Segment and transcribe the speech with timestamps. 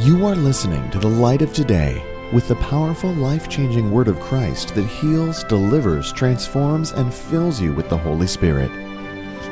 [0.00, 2.02] You are listening to the light of today
[2.32, 7.72] with the powerful, life changing word of Christ that heals, delivers, transforms, and fills you
[7.72, 8.72] with the Holy Spirit.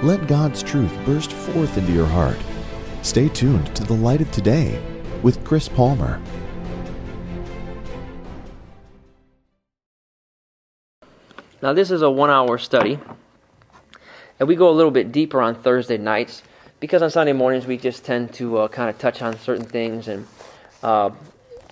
[0.02, 2.36] Let God's truth burst forth into your heart.
[3.02, 4.82] Stay tuned to the light of today
[5.22, 6.20] with Chris Palmer.
[11.62, 12.98] Now, this is a one hour study,
[14.40, 16.42] and we go a little bit deeper on Thursday nights
[16.82, 20.08] because on Sunday mornings we just tend to uh, kind of touch on certain things.
[20.08, 20.26] And
[20.82, 21.10] uh,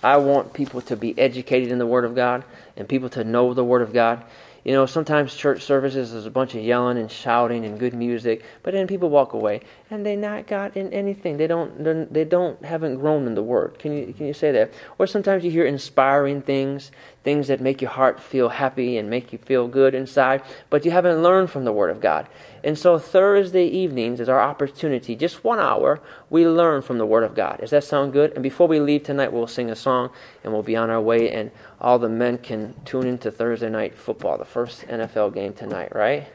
[0.01, 2.45] I want people to be educated in the Word of God
[2.77, 4.23] and people to know the Word of God.
[4.63, 8.43] You know, sometimes church services is a bunch of yelling and shouting and good music,
[8.63, 11.35] but then people walk away and they not got in anything.
[11.35, 13.79] They don't they don't haven't grown in the word.
[13.79, 14.71] Can you can you say that?
[14.97, 16.91] Or sometimes you hear inspiring things,
[17.23, 20.91] things that make your heart feel happy and make you feel good inside, but you
[20.91, 22.27] haven't learned from the word of God.
[22.63, 27.23] And so Thursday evenings is our opportunity, just one hour, we learn from the Word
[27.23, 27.59] of God.
[27.59, 28.33] Does that sound good?
[28.33, 30.11] And before we leave tonight, we'll sing a song
[30.43, 33.97] and we'll be on our way, and all the men can tune into Thursday night
[33.97, 36.27] football, the first NFL game tonight, right?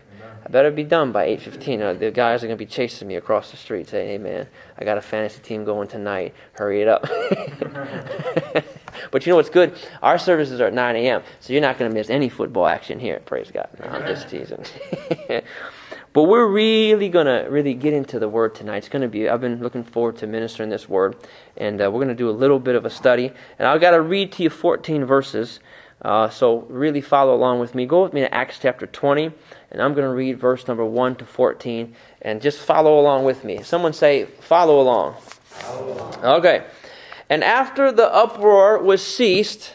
[0.46, 1.80] I better be done by 8.15.
[1.80, 4.46] Uh, the guys are going to be chasing me across the street saying, hey, man,
[4.78, 6.34] I got a fantasy team going tonight.
[6.52, 7.02] Hurry it up.
[9.10, 9.76] but you know what's good?
[10.02, 13.00] Our services are at 9 a.m., so you're not going to miss any football action
[13.00, 13.18] here.
[13.26, 13.68] Praise God.
[13.80, 14.64] No, I'm just teasing.
[16.16, 18.78] But we're really going to really get into the Word tonight.
[18.78, 21.14] It's to be, I've been looking forward to ministering this Word.
[21.58, 23.30] And uh, we're going to do a little bit of a study.
[23.58, 25.60] And I've got to read to you 14 verses.
[26.02, 27.86] Uh, so really follow along with me.
[27.86, 29.32] Go with me to Acts chapter 20.
[29.70, 31.94] And I'm going to read verse number 1 to 14.
[32.22, 33.62] And just follow along with me.
[33.62, 35.14] Someone say, follow along.
[35.44, 36.24] Follow along.
[36.24, 36.66] Okay.
[37.28, 39.74] And after the uproar was ceased,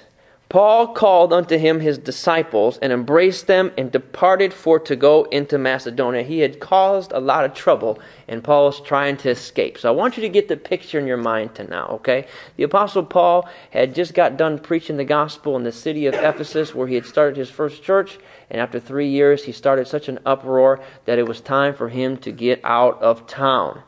[0.52, 5.58] Paul called unto him his disciples and embraced them and departed for to go into
[5.58, 6.24] Macedonia.
[6.24, 9.78] He had caused a lot of trouble and Paul Paul's trying to escape.
[9.78, 12.28] So I want you to get the picture in your mind to now, okay?
[12.58, 16.76] The apostle Paul had just got done preaching the gospel in the city of Ephesus
[16.76, 20.20] where he had started his first church and after 3 years he started such an
[20.26, 23.84] uproar that it was time for him to get out of town.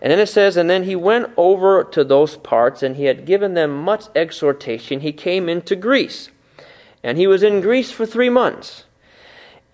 [0.00, 3.26] And then it says, And then he went over to those parts, and he had
[3.26, 5.00] given them much exhortation.
[5.00, 6.30] He came into Greece.
[7.02, 8.84] And he was in Greece for three months.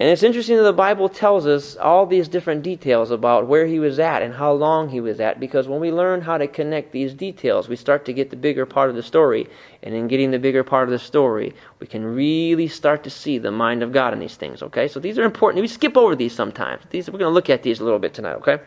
[0.00, 3.78] And it's interesting that the Bible tells us all these different details about where he
[3.78, 6.90] was at and how long he was at, because when we learn how to connect
[6.90, 9.48] these details, we start to get the bigger part of the story.
[9.84, 13.38] And in getting the bigger part of the story, we can really start to see
[13.38, 14.88] the mind of God in these things, okay?
[14.88, 15.62] So these are important.
[15.62, 16.82] We skip over these sometimes.
[16.90, 18.58] These, we're going to look at these a little bit tonight, okay?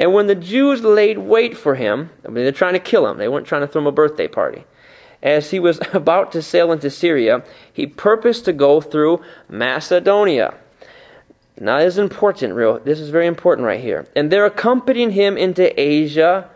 [0.00, 3.18] And when the Jews laid wait for him, I mean, they're trying to kill him,
[3.18, 4.64] they weren't trying to throw him a birthday party.
[5.22, 10.54] As he was about to sail into Syria, he purposed to go through Macedonia.
[11.62, 12.78] Now, this is important, real.
[12.78, 14.06] This is very important right here.
[14.16, 16.48] And they're accompanying him into Asia,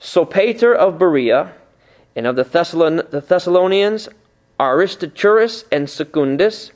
[0.00, 1.52] Sopater of Berea,
[2.16, 4.08] and of the, Thessalon- the Thessalonians,
[4.58, 6.72] Aristarchus and Secundus,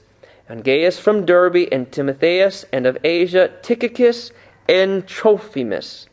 [0.47, 4.31] and Gaius from Derbe, and Timotheus, and of Asia, Tychicus,
[4.69, 6.07] and Trophimus.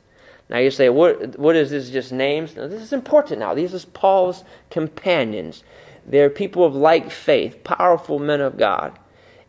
[0.50, 2.56] Now you say, what, what is this just names?
[2.56, 3.54] Now, this is important now.
[3.54, 5.64] These are Paul's companions.
[6.06, 9.00] They're people of like faith, powerful men of God.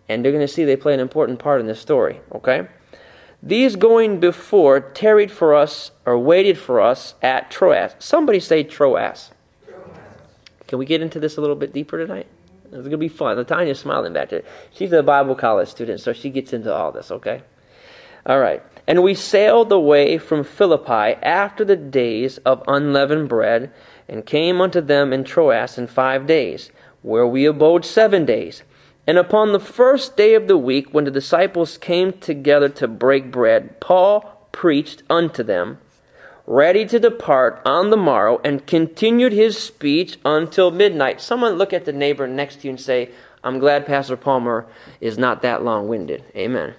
[0.08, 2.68] And they're going to see they play an important part in this story, okay?
[3.42, 7.96] These going before tarried for us or waited for us at Troas.
[7.98, 9.32] Somebody say Troas.
[10.68, 12.26] Can we get into this a little bit deeper tonight?
[12.66, 13.44] It's going to be fun.
[13.44, 14.44] Tanya's smiling back there.
[14.72, 17.42] She's a Bible college student, so she gets into all this, okay?
[18.24, 18.62] All right.
[18.86, 23.72] And we sailed away from Philippi after the days of unleavened bread,
[24.08, 26.70] and came unto them in Troas in five days,
[27.02, 28.62] where we abode seven days.
[29.06, 33.30] And upon the first day of the week, when the disciples came together to break
[33.30, 35.78] bread, Paul preached unto them,
[36.46, 41.20] ready to depart on the morrow, and continued his speech until midnight.
[41.20, 43.10] Someone look at the neighbor next to you and say,
[43.42, 44.66] I'm glad Pastor Palmer
[45.00, 46.24] is not that long winded.
[46.36, 46.74] Amen.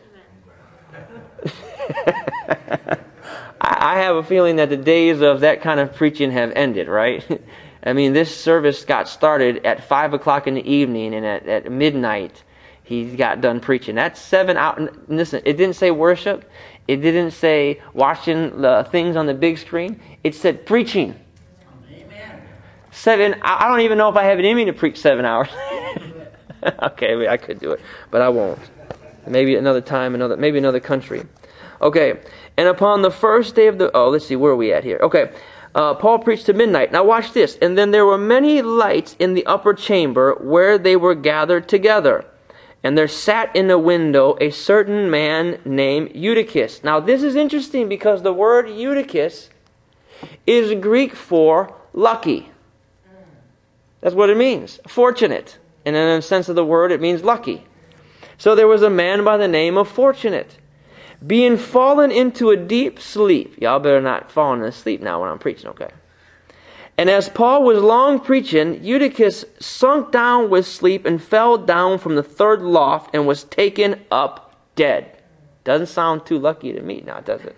[3.62, 7.42] I have a feeling that the days of that kind of preaching have ended, right?
[7.84, 11.72] I mean, this service got started at 5 o'clock in the evening, and at, at
[11.72, 12.44] midnight,
[12.84, 13.96] he got done preaching.
[13.96, 14.90] That's seven hours.
[15.08, 16.50] Listen, it didn't say worship,
[16.88, 21.20] it didn't say watching the things on the big screen, it said preaching.
[21.90, 22.42] Amen.
[22.92, 25.50] Seven, I don't even know if I have in me to preach seven hours.
[26.84, 27.82] okay, I could do it,
[28.12, 28.60] but I won't.
[29.28, 31.24] Maybe another time, another maybe another country.
[31.82, 32.20] Okay,
[32.58, 35.00] and upon the first day of the oh, let's see where are we at here.
[35.02, 35.32] Okay,
[35.76, 36.92] uh, Paul preached to midnight.
[36.92, 37.58] Now watch this.
[37.62, 42.26] And then there were many lights in the upper chamber where they were gathered together.
[42.84, 46.84] And there sat in a window a certain man named Eutychus.
[46.84, 49.50] Now this is interesting because the word Eutychus
[50.46, 52.52] is Greek for lucky.
[54.02, 54.80] That's what it means.
[54.88, 55.58] Fortunate.
[55.86, 57.66] And in a sense of the word, it means lucky.
[58.38, 60.58] So there was a man by the name of Fortunate,
[61.26, 63.60] being fallen into a deep sleep.
[63.62, 65.92] Y'all better not fall into sleep now when I'm preaching, okay?
[66.98, 72.16] And as Paul was long preaching, Eutychus sunk down with sleep and fell down from
[72.16, 75.18] the third loft and was taken up dead.
[75.64, 77.58] Doesn't sound too lucky to me now, does it?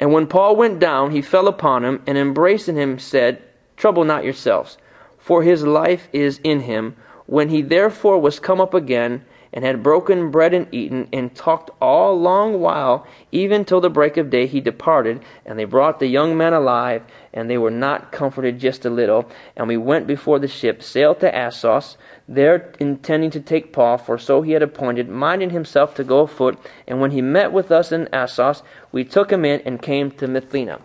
[0.00, 3.42] And when Paul went down, he fell upon him and embracing him said,
[3.76, 4.78] Trouble not yourselves,
[5.18, 6.96] for his life is in him.
[7.26, 11.70] When he therefore was come up again, and had broken bread and eaten, and talked
[11.80, 15.22] all long while, even till the break of day, he departed.
[15.44, 17.02] And they brought the young man alive,
[17.34, 19.30] and they were not comforted just a little.
[19.56, 24.16] And we went before the ship, sailed to Assos, there intending to take Paul, for
[24.16, 26.58] so he had appointed, minding himself to go afoot.
[26.86, 30.26] And when he met with us in Assos, we took him in and came to
[30.26, 30.80] Mythina.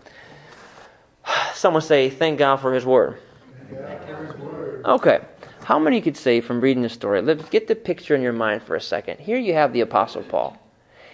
[1.53, 3.19] Someone say, Thank God for his word.
[4.85, 5.19] Okay.
[5.67, 7.21] How many could say from reading the story?
[7.21, 9.19] Let's get the picture in your mind for a second.
[9.19, 10.57] Here you have the Apostle Paul.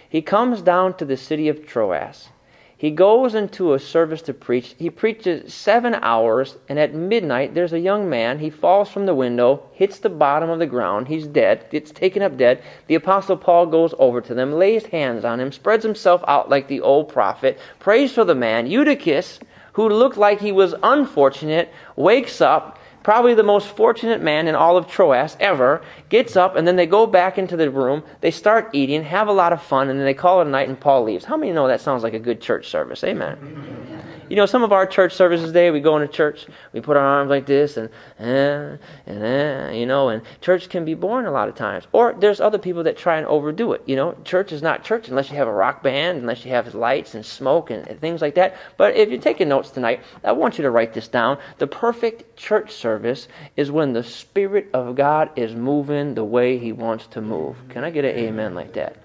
[0.08, 2.28] He comes down to the city of Troas.
[2.76, 4.76] He goes into a service to preach.
[4.78, 8.38] He preaches seven hours, and at midnight, there's a young man.
[8.38, 11.08] He falls from the window, hits the bottom of the ground.
[11.08, 12.62] He's dead, gets taken up dead.
[12.86, 16.68] The Apostle Paul goes over to them, lays hands on him, spreads himself out like
[16.68, 18.68] the old prophet, prays for the man.
[18.68, 19.40] Eutychus,
[19.72, 24.76] who looked like he was unfortunate, wakes up probably the most fortunate man in all
[24.76, 28.02] of Troas ever, gets up and then they go back into the room.
[28.20, 30.68] They start eating, have a lot of fun, and then they call it a night
[30.68, 31.24] and Paul leaves.
[31.24, 33.04] How many know that sounds like a good church service?
[33.04, 33.93] Amen.
[34.28, 37.04] You know, some of our church services today, we go into church, we put our
[37.04, 38.76] arms like this, and eh,
[39.06, 41.86] and eh, you know, and church can be boring a lot of times.
[41.92, 43.82] Or there's other people that try and overdo it.
[43.86, 46.74] You know, church is not church unless you have a rock band, unless you have
[46.74, 48.56] lights and smoke and, and things like that.
[48.76, 51.38] But if you're taking notes tonight, I want you to write this down.
[51.58, 56.72] The perfect church service is when the Spirit of God is moving the way He
[56.72, 57.56] wants to move.
[57.68, 59.03] Can I get an amen like that?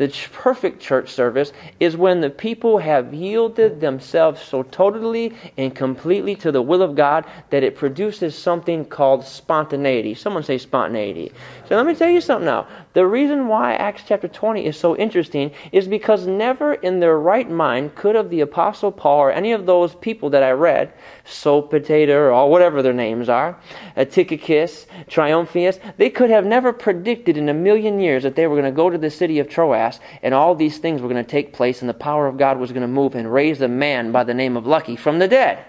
[0.00, 6.34] The perfect church service is when the people have yielded themselves so totally and completely
[6.36, 10.14] to the will of God that it produces something called spontaneity.
[10.14, 11.32] Someone say spontaneity.
[11.68, 12.66] So let me tell you something now.
[12.94, 17.50] The reason why Acts chapter 20 is so interesting is because never in their right
[17.50, 20.94] mind could have the Apostle Paul or any of those people that I read,
[21.26, 23.60] Sopater or whatever their names are,
[23.96, 28.64] Tychicus, Triumphius, they could have never predicted in a million years that they were going
[28.64, 29.89] to go to the city of Troas
[30.22, 32.70] and all these things were going to take place and the power of God was
[32.70, 35.64] going to move and raise a man by the name of Lucky from the dead.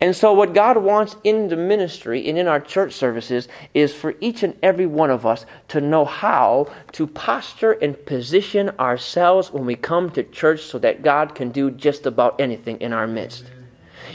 [0.00, 4.14] And so, what God wants in the ministry and in our church services is for
[4.20, 9.66] each and every one of us to know how to posture and position ourselves when
[9.66, 13.44] we come to church so that God can do just about anything in our midst.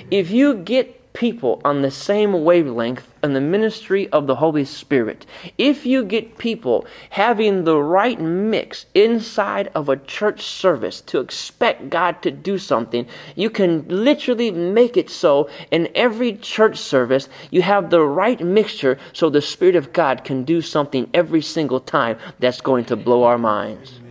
[0.09, 5.25] If you get people on the same wavelength in the ministry of the Holy Spirit,
[5.57, 11.89] if you get people having the right mix inside of a church service to expect
[11.89, 17.63] God to do something, you can literally make it so in every church service you
[17.63, 22.19] have the right mixture so the Spirit of God can do something every single time
[22.39, 24.04] that's going to blow our minds.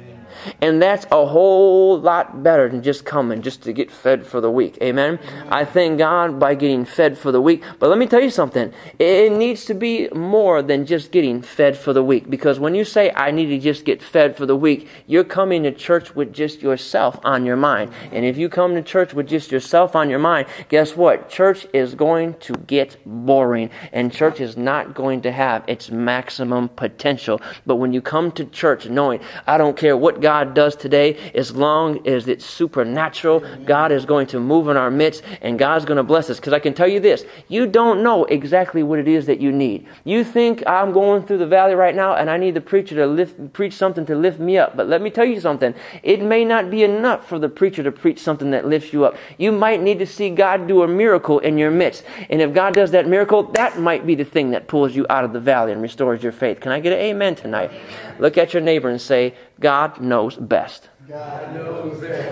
[0.61, 4.51] And that's a whole lot better than just coming just to get fed for the
[4.51, 4.79] week.
[4.83, 5.19] Amen.
[5.49, 7.63] I thank God by getting fed for the week.
[7.79, 8.73] But let me tell you something.
[8.99, 12.29] It needs to be more than just getting fed for the week.
[12.29, 15.63] Because when you say, I need to just get fed for the week, you're coming
[15.65, 17.93] to church with just yourself on your mind.
[18.13, 21.29] And if you come to church with just yourself on your mind, guess what?
[21.29, 23.71] Church is going to get boring.
[23.93, 27.41] And church is not going to have its maximum potential.
[27.67, 31.17] But when you come to church knowing, I don't care what God God does today,
[31.33, 35.85] as long as it's supernatural, God is going to move in our midst and God's
[35.85, 36.41] going to bless us.
[36.41, 39.53] Because I can tell you this you don't know exactly what it is that you
[39.53, 39.87] need.
[40.03, 43.07] You think I'm going through the valley right now and I need the preacher to
[43.07, 44.77] lift, preach something to lift me up.
[44.77, 45.73] But let me tell you something.
[46.03, 49.15] It may not be enough for the preacher to preach something that lifts you up.
[49.39, 52.03] You might need to see God do a miracle in your midst.
[52.29, 55.23] And if God does that miracle, that might be the thing that pulls you out
[55.23, 56.59] of the valley and restores your faith.
[56.59, 57.71] Can I get an amen tonight?
[58.19, 60.89] Look at your neighbor and say, God knows best.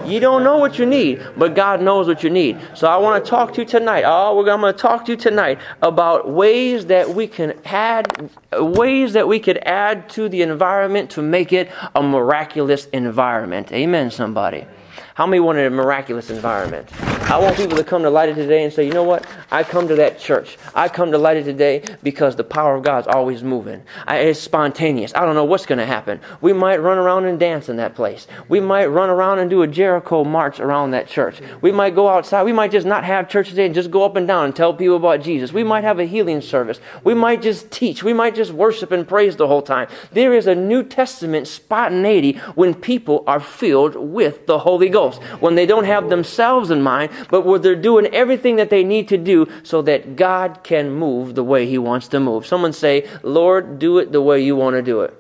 [0.07, 2.59] You don't know what you need, but God knows what you need.
[2.75, 4.05] So I want to talk to you tonight.
[4.07, 9.13] Oh, I'm going to talk to you tonight about ways that we can add, ways
[9.13, 13.71] that we could add to the environment to make it a miraculous environment.
[13.73, 14.67] Amen, somebody.
[15.15, 16.89] How many wanted a miraculous environment?
[17.31, 19.27] I want people to come to Light of Today and say, you know what?
[19.51, 20.57] I come to that church.
[20.75, 23.83] I come to Light of Today because the power of God's always moving.
[24.07, 25.13] I, it's spontaneous.
[25.15, 26.21] I don't know what's going to happen.
[26.41, 28.27] We might run around and dance in that place.
[28.49, 31.41] We might run around and do a Jericho march around that church.
[31.61, 32.45] We might go outside.
[32.45, 34.73] We might just not have church today and just go up and down and tell
[34.73, 35.53] people about Jesus.
[35.53, 36.81] We might have a healing service.
[37.05, 38.03] We might just teach.
[38.03, 39.89] We might just worship and praise the whole time.
[40.13, 45.02] There is a New Testament spontaneity when people are filled with the Holy Ghost.
[45.41, 49.09] When they don't have themselves in mind, but where they're doing everything that they need
[49.09, 52.47] to do so that God can move the way He wants to move.
[52.47, 55.19] Someone say, Lord, do it the way you want to do it.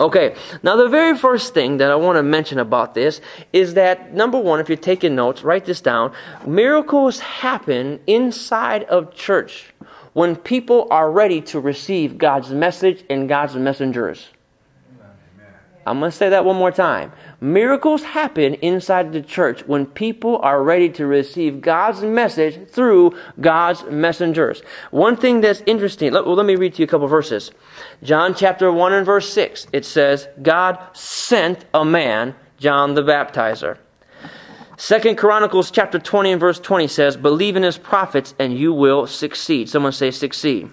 [0.00, 3.20] Okay, now the very first thing that I want to mention about this
[3.52, 6.12] is that number one, if you're taking notes, write this down.
[6.46, 9.74] Miracles happen inside of church
[10.12, 14.28] when people are ready to receive God's message and God's messengers.
[15.84, 17.12] I'm going to say that one more time.
[17.40, 23.84] Miracles happen inside the church when people are ready to receive God's message through God's
[23.84, 24.62] messengers.
[24.90, 27.52] One thing that's interesting, let, well, let me read to you a couple verses.
[28.02, 33.78] John chapter 1 and verse 6, it says, God sent a man, John the baptizer.
[34.76, 39.06] Second Chronicles chapter 20 and verse 20 says, Believe in his prophets and you will
[39.06, 39.68] succeed.
[39.68, 40.70] Someone say succeed.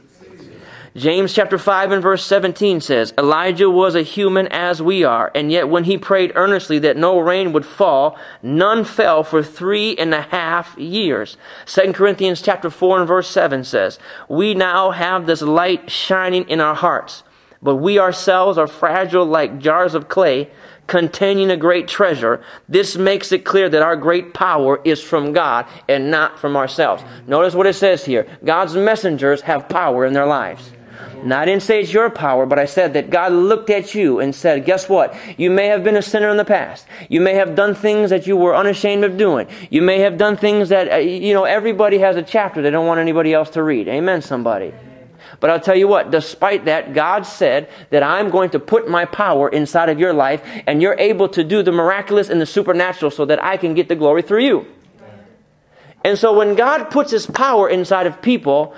[0.96, 5.52] James chapter 5 and verse 17 says, Elijah was a human as we are, and
[5.52, 10.14] yet when he prayed earnestly that no rain would fall, none fell for three and
[10.14, 11.36] a half years.
[11.66, 14.00] 2 Corinthians chapter 4 and verse 7 says,
[14.30, 17.24] We now have this light shining in our hearts,
[17.62, 20.50] but we ourselves are fragile like jars of clay
[20.88, 22.42] containing a great treasure.
[22.70, 27.04] This makes it clear that our great power is from God and not from ourselves.
[27.28, 28.26] Notice what it says here.
[28.46, 30.72] God's messengers have power in their lives.
[31.26, 34.20] Now, I didn't say it's your power, but I said that God looked at you
[34.20, 35.16] and said, Guess what?
[35.38, 36.86] You may have been a sinner in the past.
[37.10, 39.48] You may have done things that you were unashamed of doing.
[39.72, 42.86] You may have done things that, uh, you know, everybody has a chapter they don't
[42.86, 43.88] want anybody else to read.
[43.88, 44.72] Amen, somebody.
[45.40, 49.06] But I'll tell you what, despite that, God said that I'm going to put my
[49.06, 53.10] power inside of your life and you're able to do the miraculous and the supernatural
[53.10, 54.68] so that I can get the glory through you.
[56.04, 58.76] And so when God puts his power inside of people,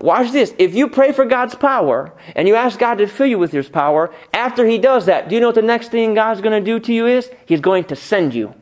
[0.00, 0.54] Watch this.
[0.58, 3.68] If you pray for God's power and you ask God to fill you with His
[3.68, 6.64] power, after He does that, do you know what the next thing God's going to
[6.64, 7.30] do to you is?
[7.46, 8.54] He's going to send you.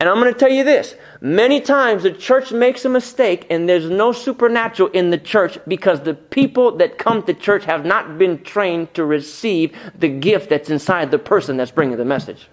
[0.00, 0.94] And I'm going to tell you this.
[1.20, 6.00] Many times the church makes a mistake and there's no supernatural in the church because
[6.00, 10.70] the people that come to church have not been trained to receive the gift that's
[10.70, 12.48] inside the person that's bringing the message.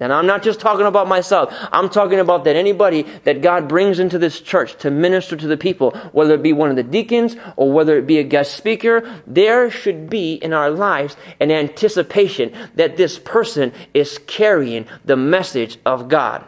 [0.00, 1.54] And I'm not just talking about myself.
[1.70, 5.58] I'm talking about that anybody that God brings into this church to minister to the
[5.58, 9.22] people, whether it be one of the deacons or whether it be a guest speaker,
[9.26, 15.78] there should be in our lives an anticipation that this person is carrying the message
[15.84, 16.44] of God.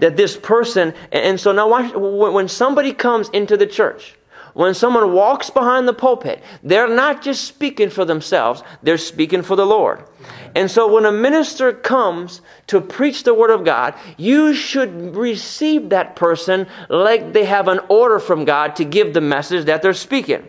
[0.00, 4.16] That this person, and so now watch, when somebody comes into the church,
[4.54, 9.54] when someone walks behind the pulpit, they're not just speaking for themselves, they're speaking for
[9.56, 10.04] the Lord.
[10.54, 15.90] And so when a minister comes to preach the Word of God, you should receive
[15.90, 19.94] that person like they have an order from God to give the message that they're
[19.94, 20.48] speaking.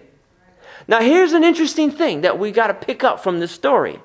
[0.88, 4.00] Now, here's an interesting thing that we got to pick up from this story.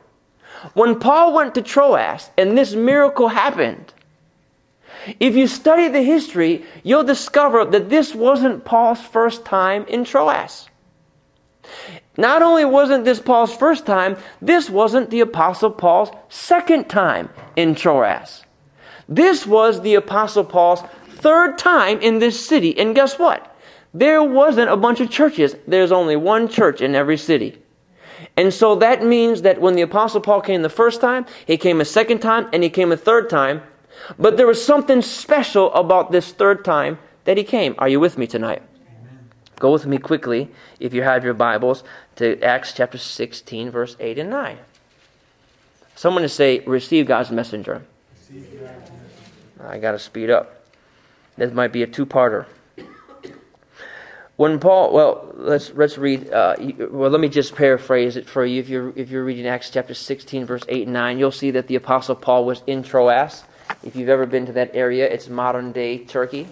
[0.74, 3.92] When Paul went to Troas and this miracle happened,
[5.20, 10.68] if you study the history, you'll discover that this wasn't Paul's first time in Troas.
[12.16, 17.75] Not only wasn't this Paul's first time, this wasn't the Apostle Paul's second time in
[17.75, 18.44] Troas.
[19.08, 22.78] This was the Apostle Paul's third time in this city.
[22.78, 23.54] And guess what?
[23.94, 25.56] There wasn't a bunch of churches.
[25.66, 27.62] There's only one church in every city.
[28.37, 31.80] And so that means that when the Apostle Paul came the first time, he came
[31.80, 33.62] a second time, and he came a third time.
[34.18, 37.75] But there was something special about this third time that he came.
[37.78, 38.62] Are you with me tonight?
[39.58, 41.82] Go with me quickly, if you have your Bibles,
[42.16, 44.58] to Acts chapter 16, verse 8 and 9.
[45.94, 47.82] Someone to say, Receive God's messenger.
[49.64, 50.66] I got to speed up.
[51.36, 52.46] This might be a two parter.
[54.36, 56.30] When Paul, well, let's let's read.
[56.30, 56.56] Uh,
[56.90, 58.60] well, let me just paraphrase it for you.
[58.60, 61.68] If you're if you're reading Acts chapter 16, verse 8 and 9, you'll see that
[61.68, 63.44] the apostle Paul was in Troas.
[63.82, 66.48] If you've ever been to that area, it's modern day Turkey.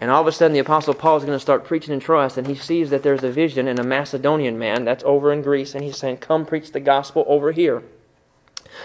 [0.00, 2.38] And all of a sudden, the Apostle Paul is going to start preaching in Troas,
[2.38, 5.74] and he sees that there's a vision in a Macedonian man that's over in Greece,
[5.74, 7.82] and he's saying, Come preach the gospel over here.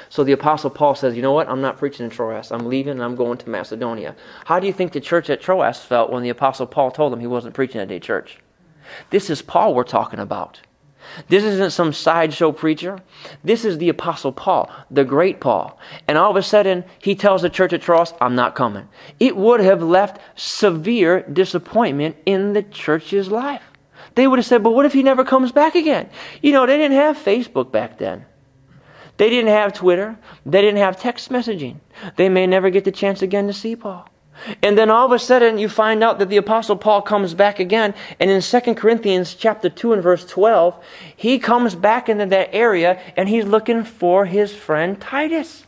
[0.10, 1.48] So the Apostle Paul says, You know what?
[1.48, 2.51] I'm not preaching in Troas.
[2.51, 4.15] I'm leaving and I'm going to Macedonia.
[4.45, 7.19] How do you think the church at Troas felt when the Apostle Paul told them
[7.19, 8.39] he wasn't preaching at a church?
[9.10, 10.60] This is Paul we're talking about.
[11.29, 13.00] This isn't some sideshow preacher.
[13.43, 15.79] This is the Apostle Paul, the great Paul.
[16.07, 18.88] And all of a sudden, he tells the church at Troas, I'm not coming.
[19.19, 23.63] It would have left severe disappointment in the church's life.
[24.15, 26.10] They would have said, but what if he never comes back again?
[26.41, 28.25] You know, they didn't have Facebook back then.
[29.17, 30.17] They didn't have Twitter.
[30.45, 31.79] They didn't have text messaging.
[32.15, 34.10] They may never get the chance again to see Paul.
[34.62, 37.60] And then all of a sudden you find out that the apostle Paul comes back
[37.60, 40.84] again and in 2 Corinthians chapter 2 and verse 12
[41.15, 45.65] he comes back into that area and he's looking for his friend Titus.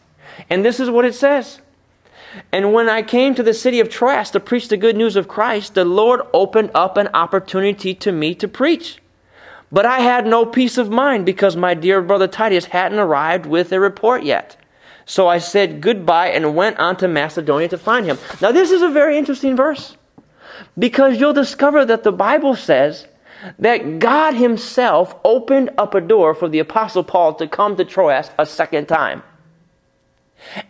[0.49, 1.59] And this is what it says.
[2.51, 5.27] And when I came to the city of Troas to preach the good news of
[5.27, 8.99] Christ, the Lord opened up an opportunity to me to preach.
[9.71, 13.71] But I had no peace of mind because my dear brother Titus hadn't arrived with
[13.71, 14.55] a report yet.
[15.07, 18.19] So I said goodbye and went on to Macedonia to find him.
[18.41, 19.95] Now, this is a very interesting verse
[20.77, 23.07] because you'll discover that the Bible says
[23.57, 28.29] that God Himself opened up a door for the Apostle Paul to come to Troas
[28.37, 29.23] a second time.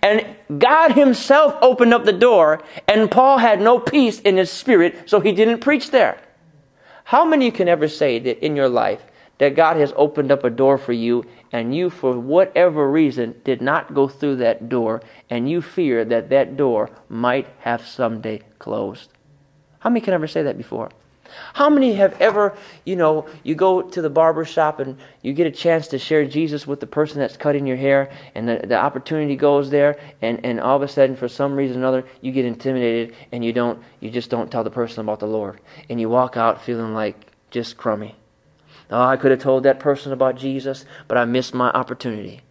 [0.03, 0.24] And
[0.60, 5.20] God Himself opened up the door, and Paul had no peace in his spirit, so
[5.20, 6.22] he didn't preach there.
[7.06, 9.01] How many can ever say that in your life
[9.39, 13.62] that God has opened up a door for you and you, for whatever reason, did
[13.62, 19.10] not go through that door, and you fear that that door might have someday closed.
[19.80, 20.89] How many can ever say that before?
[21.54, 25.48] How many have ever, you know, you go to the barber shop and you get
[25.48, 28.75] a chance to share Jesus with the person that's cutting your hair, and the, the
[28.75, 32.32] opportunity goes there, and, and all of a sudden, for some reason or another, you
[32.32, 36.00] get intimidated and you don't, you just don't tell the person about the Lord, and
[36.00, 38.16] you walk out feeling like just crummy.
[38.89, 42.41] Oh, I could have told that person about Jesus, but I missed my opportunity.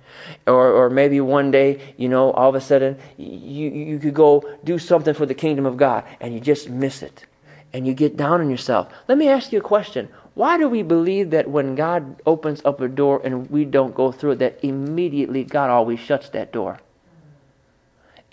[0.47, 4.43] Or, or maybe one day, you know, all of a sudden, you, you could go
[4.65, 7.27] do something for the kingdom of God and you just miss it.
[7.73, 8.89] And you get down on yourself.
[9.09, 10.09] Let me ask you a question.
[10.35, 14.13] Why do we believe that when God opens up a door and we don't go
[14.13, 16.79] through it, that immediately God always shuts that door?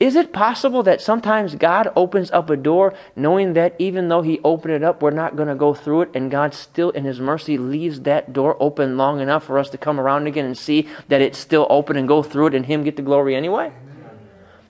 [0.04, 4.42] Is it possible that sometimes God opens up a door knowing that even though He
[4.44, 7.22] opened it up, we're not going to go through it, and God still, in His
[7.22, 10.90] mercy, leaves that door open long enough for us to come around again and see
[11.08, 13.72] that it's still open and go through it and Him get the glory anyway?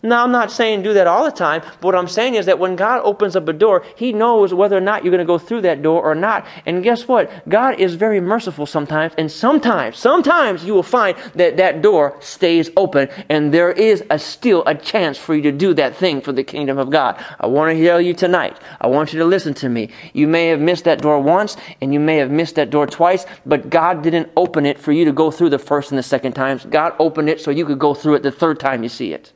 [0.06, 2.60] Now, I'm not saying do that all the time, but what I'm saying is that
[2.60, 5.38] when God opens up a door, He knows whether or not you're going to go
[5.38, 6.46] through that door or not.
[6.66, 7.32] And guess what?
[7.48, 12.70] God is very merciful sometimes, and sometimes, sometimes you will find that that door stays
[12.76, 16.34] open, and there is a, still a chance for you to do that thing for
[16.34, 17.24] the kingdom of God.
[17.40, 19.90] I want to tell you tonight, I want you to listen to me.
[20.12, 23.26] You may have missed that door once, and you may have missed that door twice,
[23.46, 26.34] but God didn't open it for you to go through the first and the second
[26.34, 26.66] times.
[26.66, 29.32] God opened it so you could go through it the third time you see it.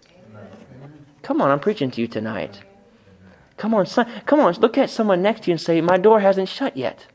[1.27, 2.61] Come on, I'm preaching to you tonight.
[3.57, 6.21] Come on, son, come on, look at someone next to you and say, My door
[6.21, 7.05] hasn't shut yet.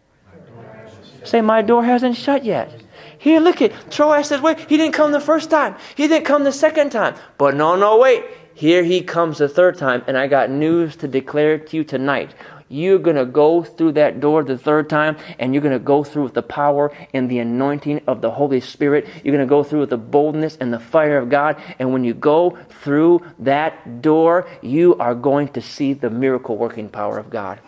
[1.24, 2.78] Say, My door hasn't shut yet.
[3.16, 5.76] Here, look at Troas says, Wait, he didn't come the first time.
[5.94, 7.14] He didn't come the second time.
[7.38, 8.24] But no, no, wait.
[8.52, 12.34] Here he comes the third time, and I got news to declare to you tonight.
[12.72, 16.02] You're going to go through that door the third time, and you're going to go
[16.02, 19.06] through with the power and the anointing of the Holy Spirit.
[19.22, 21.60] You're going to go through with the boldness and the fire of God.
[21.78, 26.88] And when you go through that door, you are going to see the miracle working
[26.88, 27.60] power of God.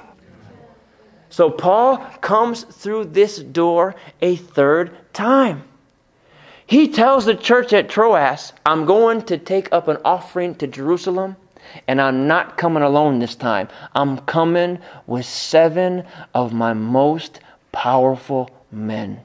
[1.29, 5.65] So Paul comes through this door a third time.
[6.65, 11.37] He tells the church at Troas, I'm going to take up an offering to Jerusalem
[11.87, 13.69] and I'm not coming alone this time.
[13.95, 17.41] I'm coming with seven of my most
[17.73, 19.21] powerful men.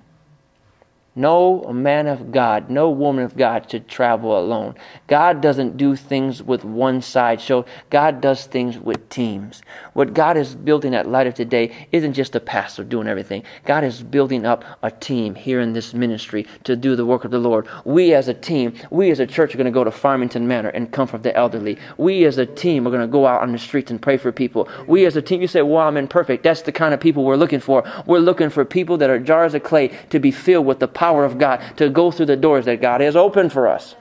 [1.19, 4.75] No man of God, no woman of God should travel alone.
[5.07, 7.65] God doesn't do things with one side show.
[7.89, 9.61] God does things with teams.
[9.91, 13.43] What God is building at Light of Today isn't just a pastor doing everything.
[13.65, 17.31] God is building up a team here in this ministry to do the work of
[17.31, 17.67] the Lord.
[17.83, 20.69] We as a team, we as a church are going to go to Farmington Manor
[20.69, 21.77] and comfort the elderly.
[21.97, 24.31] We as a team are going to go out on the streets and pray for
[24.31, 24.69] people.
[24.87, 26.43] We as a team, you say, well, I'm imperfect.
[26.43, 27.83] That's the kind of people we're looking for.
[28.05, 31.08] We're looking for people that are jars of clay to be filled with the power
[31.17, 33.95] of God, to go through the doors that God has opened for us.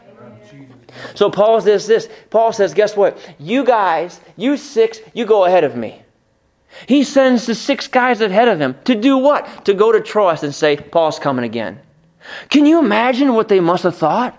[1.14, 2.08] So Paul says this.
[2.30, 3.18] Paul says, guess what?
[3.38, 6.02] You guys, you six, you go ahead of me.
[6.86, 9.64] He sends the six guys ahead of him to do what?
[9.64, 11.80] To go to Troas and say, Paul's coming again.
[12.50, 14.38] Can you imagine what they must have thought?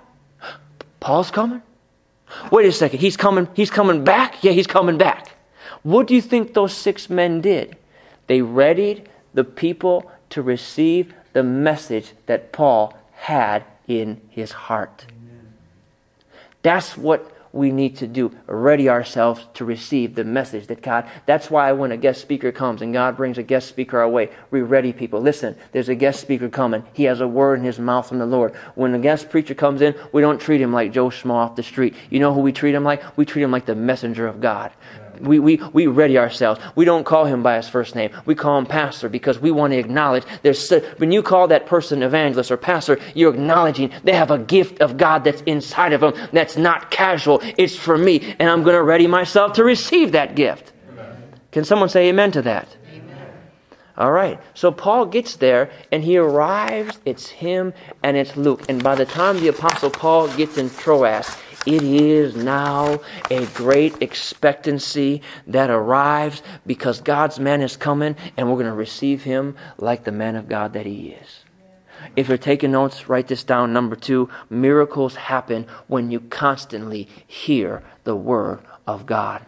[1.00, 1.62] Paul's coming?
[2.52, 4.44] Wait a second, he's coming, he's coming back?
[4.44, 5.30] Yeah, he's coming back.
[5.84, 7.78] What do you think those six men did?
[8.28, 15.06] They readied the people to receive the message that Paul had in his heart.
[16.62, 21.10] That's what we need to do ready ourselves to receive the message that God.
[21.26, 24.30] That's why when a guest speaker comes and God brings a guest speaker our way,
[24.52, 25.20] we ready people.
[25.20, 26.84] Listen, there's a guest speaker coming.
[26.94, 28.56] He has a word in his mouth from the Lord.
[28.76, 31.64] When a guest preacher comes in, we don't treat him like Joe Schmo off the
[31.64, 31.96] street.
[32.10, 33.18] You know who we treat him like?
[33.18, 34.72] We treat him like the messenger of God.
[35.20, 36.62] We, we, we ready ourselves.
[36.76, 38.12] We don't call him by his first name.
[38.26, 42.04] We call him pastor because we want to acknowledge there's, when you call that person
[42.04, 46.14] evangelist or pastor, you're acknowledging they have a gift of God that's inside of them
[46.32, 47.42] that's not casual.
[47.58, 50.72] It's for me, and I'm going to ready myself to receive that gift.
[50.92, 51.18] Amen.
[51.52, 52.76] Can someone say amen to that?
[52.92, 53.28] Amen.
[53.98, 54.40] All right.
[54.54, 57.00] So Paul gets there and he arrives.
[57.06, 58.64] It's him and it's Luke.
[58.70, 64.02] And by the time the Apostle Paul gets in Troas, it is now a great
[64.02, 70.04] expectancy that arrives because God's man is coming and we're going to receive him like
[70.04, 71.44] the man of God that he is.
[72.16, 73.74] If you're taking notes, write this down.
[73.74, 79.46] Number two, miracles happen when you constantly hear the word of God.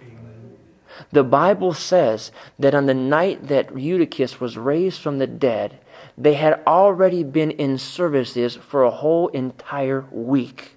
[1.12, 5.80] The Bible says that on the night that Eutychus was raised from the dead,
[6.18, 10.76] they had already been in services for a whole entire week.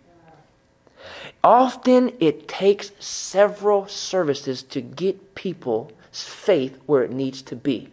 [1.45, 7.91] Often it takes several services to get people's faith where it needs to be.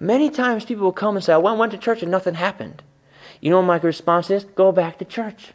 [0.00, 2.82] Many times people will come and say, I went to church and nothing happened.
[3.42, 4.44] You know what my response is?
[4.44, 5.52] Go back to church.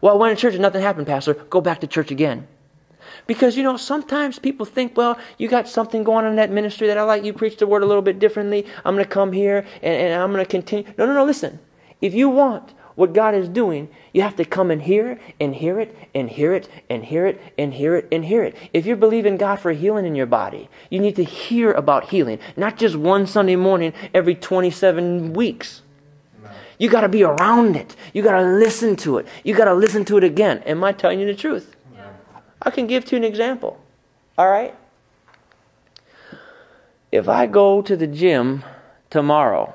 [0.00, 1.34] Well, I went to church and nothing happened, Pastor.
[1.34, 2.46] Go back to church again.
[3.26, 6.86] Because, you know, sometimes people think, well, you got something going on in that ministry
[6.86, 7.24] that I like.
[7.24, 8.66] You preach the word a little bit differently.
[8.84, 10.92] I'm going to come here and, and I'm going to continue.
[10.96, 11.58] No, no, no, listen.
[12.00, 15.78] If you want what God is doing, you have to come and hear and hear
[15.78, 18.56] it and hear it and hear it and hear it and hear it.
[18.72, 22.40] If you're believing God for healing in your body, you need to hear about healing,
[22.56, 25.82] not just one Sunday morning every 27 weeks.
[26.78, 27.94] You got to be around it.
[28.12, 29.28] You got to listen to it.
[29.44, 30.64] You got to listen to it again.
[30.66, 31.76] Am I telling you the truth?
[32.60, 33.80] I can give to you an example.
[34.36, 34.74] All right?
[37.12, 38.64] If I go to the gym
[39.08, 39.72] tomorrow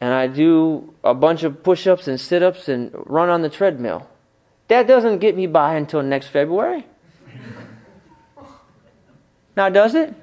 [0.00, 3.50] and I do a bunch of push ups and sit ups and run on the
[3.50, 4.08] treadmill.
[4.68, 6.86] That doesn't get me by until next February.
[9.56, 10.14] Now, does it?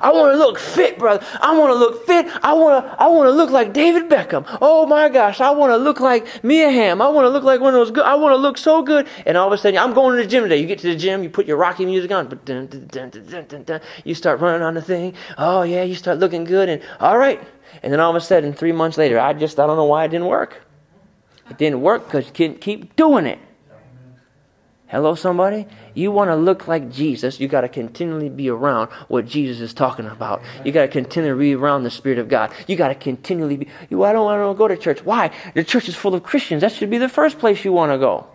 [0.00, 1.24] I want to look fit, brother.
[1.40, 2.26] I want to look fit.
[2.42, 3.02] I want to.
[3.02, 4.44] I want to look like David Beckham.
[4.60, 5.40] Oh my gosh!
[5.40, 7.00] I want to look like Mia Hamm.
[7.00, 8.04] I want to look like one of those good.
[8.04, 9.06] I want to look so good.
[9.24, 10.58] And all of a sudden, I'm going to the gym today.
[10.58, 14.62] You get to the gym, you put your Rocky music on, but you start running
[14.62, 15.14] on the thing.
[15.38, 17.40] Oh yeah, you start looking good, and all right.
[17.82, 20.04] And then all of a sudden, three months later, I just, I don't know why
[20.04, 20.62] it didn't work.
[21.50, 23.38] It didn't work because you can't keep doing it.
[24.86, 25.66] Hello, somebody?
[25.94, 29.74] You want to look like Jesus, you got to continually be around what Jesus is
[29.74, 30.42] talking about.
[30.64, 32.52] You got to continually be around the Spirit of God.
[32.68, 33.68] You got to continually be.
[33.90, 35.04] You, I don't want to go to church.
[35.04, 35.30] Why?
[35.54, 36.60] The church is full of Christians.
[36.60, 38.28] That should be the first place you want to go.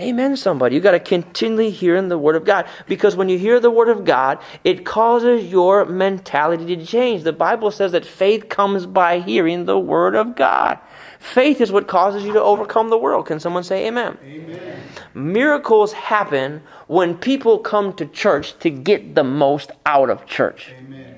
[0.00, 0.76] Amen, somebody.
[0.76, 2.66] You got to continually hear in the Word of God.
[2.86, 7.24] Because when you hear the Word of God, it causes your mentality to change.
[7.24, 10.78] The Bible says that faith comes by hearing the Word of God.
[11.18, 13.26] Faith is what causes you to overcome the world.
[13.26, 14.16] Can someone say amen?
[14.22, 14.82] amen?
[15.14, 20.72] Miracles happen when people come to church to get the most out of church.
[20.78, 21.17] Amen.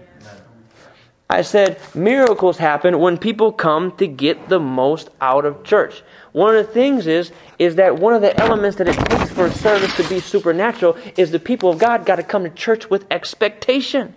[1.30, 6.02] I said miracles happen when people come to get the most out of church.
[6.32, 9.46] One of the things is is that one of the elements that it takes for
[9.46, 12.90] a service to be supernatural is the people of God got to come to church
[12.90, 14.16] with expectation.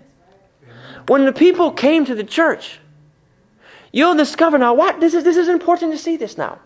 [1.08, 2.80] When the people came to the church,
[3.92, 6.58] you'll discover now what this is this is important to see this now.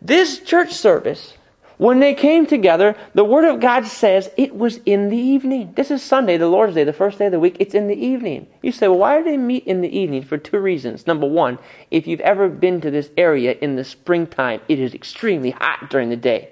[0.00, 1.34] This church service
[1.78, 5.72] when they came together, the Word of God says it was in the evening.
[5.76, 7.56] This is Sunday, the Lord's Day, the first day of the week.
[7.60, 8.48] It's in the evening.
[8.62, 10.24] You say, well, why do they meet in the evening?
[10.24, 11.06] For two reasons.
[11.06, 11.58] Number one,
[11.90, 16.10] if you've ever been to this area in the springtime, it is extremely hot during
[16.10, 16.50] the day.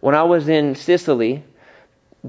[0.00, 1.42] When I was in Sicily,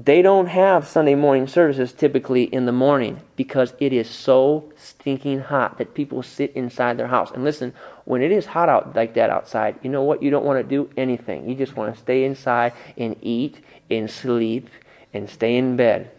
[0.04, 5.40] they don't have Sunday morning services typically in the morning because it is so stinking
[5.40, 7.32] hot that people sit inside their house.
[7.32, 10.22] And listen, when it is hot out like that outside, you know what?
[10.22, 11.48] You don't want to do anything.
[11.48, 14.68] You just want to stay inside and eat and sleep
[15.12, 16.12] and stay in bed.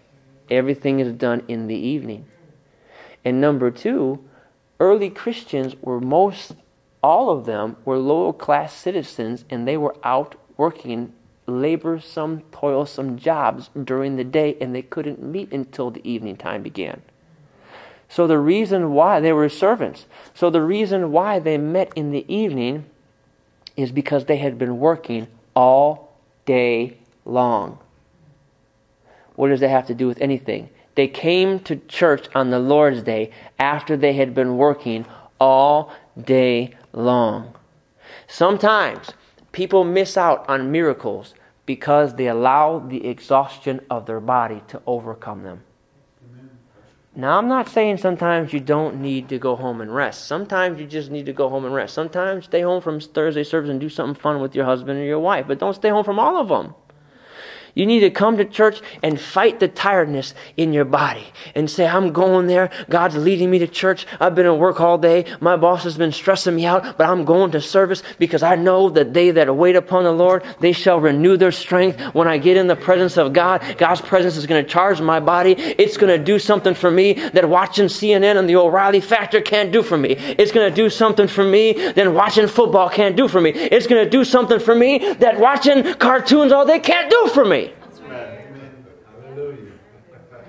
[0.49, 2.25] Everything is done in the evening.
[3.23, 4.21] And number two,
[4.81, 6.53] early Christians were most,
[7.01, 11.13] all of them were lower class citizens and they were out working
[11.49, 17.01] laborsome, toilsome jobs during the day, and they couldn't meet until the evening time began.
[18.07, 22.25] So the reason why they were servants, so the reason why they met in the
[22.33, 22.85] evening
[23.77, 27.79] is because they had been working all day long.
[29.35, 30.69] What does that have to do with anything?
[30.95, 35.05] They came to church on the Lord's Day after they had been working
[35.39, 37.55] all day long.
[38.27, 39.13] Sometimes
[39.51, 41.33] People miss out on miracles
[41.69, 45.61] because they allow the exhaustion of their body to overcome them.
[47.15, 50.25] Now, I'm not saying sometimes you don't need to go home and rest.
[50.25, 51.93] Sometimes you just need to go home and rest.
[51.93, 55.19] Sometimes stay home from Thursday service and do something fun with your husband or your
[55.19, 56.73] wife, but don't stay home from all of them.
[57.79, 61.87] You need to come to church and fight the tiredness in your body and say,
[61.87, 62.71] I'm going there.
[62.89, 64.05] God's leading me to church.
[64.19, 65.23] I've been at work all day.
[65.39, 68.89] My boss has been stressing me out, but I'm going to service because I know
[68.89, 72.01] that they that wait upon the Lord, they shall renew their strength.
[72.13, 75.21] When I get in the presence of God, God's presence is going to charge my
[75.21, 75.53] body.
[75.53, 79.71] It's going to do something for me that watching CNN and the O'Reilly Factor can't
[79.71, 80.17] do for me.
[80.17, 83.51] It's going to do something for me that watching football can't do for me.
[83.51, 87.45] It's going to do something for me that watching cartoons all day can't do for
[87.45, 87.68] me.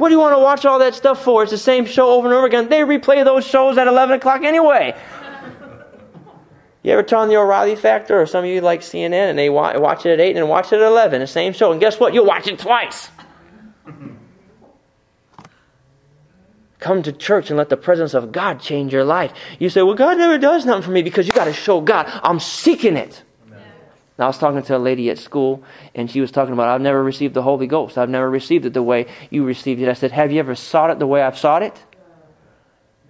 [0.01, 1.43] What do you want to watch all that stuff for?
[1.43, 2.71] It's the same show over and over again.
[2.71, 4.99] They replay those shows at 11 o'clock anyway.
[6.83, 9.51] You ever turn on the O'Reilly Factor, or some of you like CNN and they
[9.51, 12.15] watch it at 8 and watch it at 11, the same show, and guess what?
[12.15, 13.11] You'll watch it twice.
[16.79, 19.35] Come to church and let the presence of God change your life.
[19.59, 22.11] You say, Well, God never does nothing for me because you got to show God.
[22.23, 23.23] I'm seeking it.
[24.21, 25.63] I was talking to a lady at school,
[25.95, 27.97] and she was talking about, I've never received the Holy Ghost.
[27.99, 29.89] I've never received it the way you received it.
[29.89, 31.85] I said, Have you ever sought it the way I've sought it?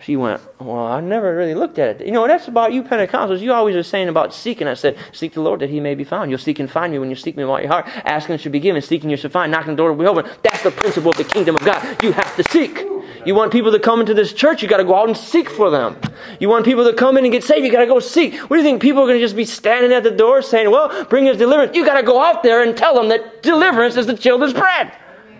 [0.00, 2.06] She went, Well, I never really looked at it.
[2.06, 3.40] You know, that's about you Pentecostals.
[3.40, 4.66] You always are saying about seeking.
[4.66, 6.30] I said, Seek the Lord that he may be found.
[6.30, 7.86] You'll seek and find me when you seek me with all your heart.
[7.86, 8.80] Asking should be given.
[8.80, 9.52] Seeking you should find.
[9.52, 10.30] Knocking the door will be open.
[10.42, 12.02] That's the principle of the kingdom of God.
[12.02, 12.89] You have to seek.
[13.24, 15.50] You want people to come into this church, you got to go out and seek
[15.50, 15.96] for them.
[16.38, 18.34] You want people to come in and get saved, you got to go seek.
[18.34, 18.80] What do you think?
[18.80, 21.76] People are going to just be standing at the door saying, Well, bring us deliverance.
[21.76, 24.92] You got to go out there and tell them that deliverance is the children's bread.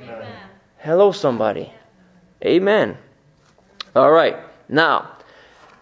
[0.03, 0.37] Amen.
[0.79, 1.73] Hello, somebody.
[2.45, 2.97] Amen.
[3.97, 4.37] All right.
[4.69, 5.17] Now,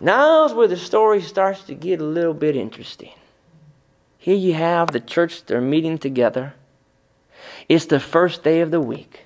[0.01, 3.13] now's where the story starts to get a little bit interesting.
[4.19, 6.55] Here you have the church, they're meeting together.
[7.69, 9.25] It's the first day of the week.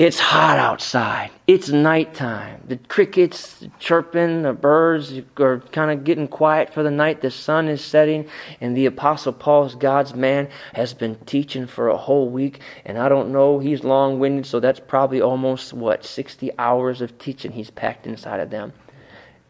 [0.00, 1.30] It's hot outside.
[1.46, 2.62] It's nighttime.
[2.66, 7.20] The crickets chirping, the birds are kind of getting quiet for the night.
[7.20, 8.26] The sun is setting,
[8.62, 12.60] and the Apostle Paul's God's man has been teaching for a whole week.
[12.86, 17.18] And I don't know, he's long winded, so that's probably almost, what, 60 hours of
[17.18, 18.72] teaching he's packed inside of them.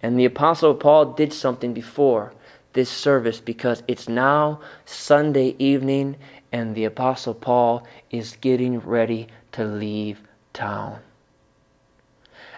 [0.03, 2.35] And the Apostle Paul did something before
[2.73, 6.17] this service because it's now Sunday evening,
[6.51, 10.21] and the Apostle Paul is getting ready to leave
[10.53, 11.01] town.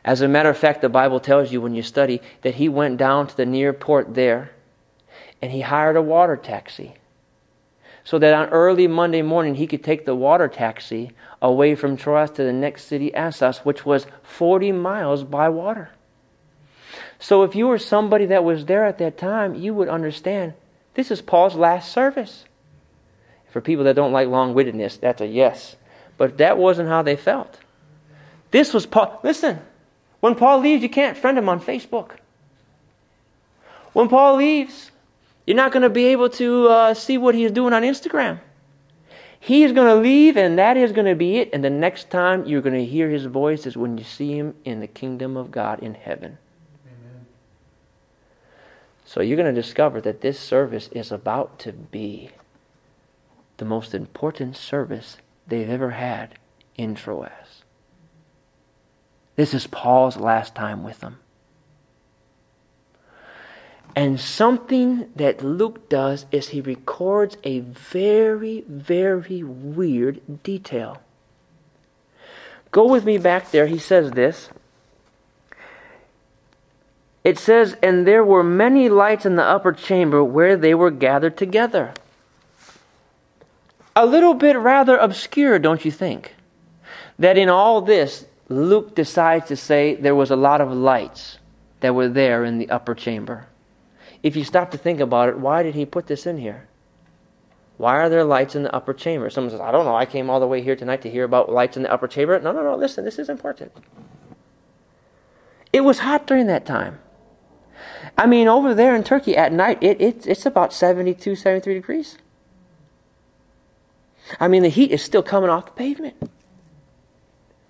[0.05, 2.96] As a matter of fact, the Bible tells you when you study that he went
[2.96, 4.50] down to the near port there
[5.40, 6.94] and he hired a water taxi.
[8.05, 12.31] So that on early Monday morning he could take the water taxi away from Troas
[12.33, 15.90] to the next city, Assos, which was 40 miles by water.
[17.20, 20.55] So if you were somebody that was there at that time, you would understand
[20.94, 22.44] this is Paul's last service.
[23.50, 25.76] For people that don't like long windedness, that's a yes.
[26.16, 27.61] But that wasn't how they felt.
[28.52, 29.18] This was Paul.
[29.24, 29.58] Listen,
[30.20, 32.12] when Paul leaves, you can't friend him on Facebook.
[33.92, 34.92] When Paul leaves,
[35.46, 38.38] you're not going to be able to uh, see what he's doing on Instagram.
[39.40, 41.50] He is going to leave, and that is going to be it.
[41.52, 44.54] And the next time you're going to hear his voice is when you see him
[44.64, 46.38] in the kingdom of God in heaven.
[46.86, 47.26] Amen.
[49.04, 52.30] So you're going to discover that this service is about to be
[53.56, 55.16] the most important service
[55.48, 56.38] they've ever had
[56.76, 57.41] in Troas.
[59.36, 61.18] This is Paul's last time with them.
[63.94, 71.02] And something that Luke does is he records a very, very weird detail.
[72.70, 73.66] Go with me back there.
[73.66, 74.48] He says this.
[77.22, 81.36] It says, And there were many lights in the upper chamber where they were gathered
[81.36, 81.92] together.
[83.94, 86.34] A little bit rather obscure, don't you think?
[87.18, 91.38] That in all this, Luke decides to say there was a lot of lights
[91.80, 93.46] that were there in the upper chamber.
[94.22, 96.68] If you stop to think about it, why did he put this in here?
[97.76, 99.28] Why are there lights in the upper chamber?
[99.30, 101.50] Someone says, I don't know, I came all the way here tonight to hear about
[101.50, 102.38] lights in the upper chamber.
[102.38, 103.72] No, no, no, listen, this is important.
[105.72, 107.00] It was hot during that time.
[108.16, 112.18] I mean, over there in Turkey at night, it, it, it's about 72, 73 degrees.
[114.38, 116.30] I mean, the heat is still coming off the pavement.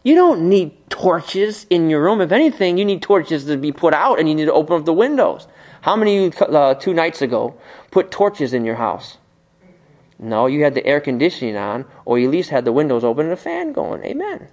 [0.03, 2.21] You don't need torches in your room.
[2.21, 4.85] If anything, you need torches to be put out and you need to open up
[4.85, 5.47] the windows.
[5.83, 7.57] How many uh, two nights ago
[7.91, 9.19] put torches in your house?
[10.19, 13.27] No, you had the air conditioning on, or you at least had the windows open
[13.27, 14.05] and a fan going.
[14.05, 14.49] Amen.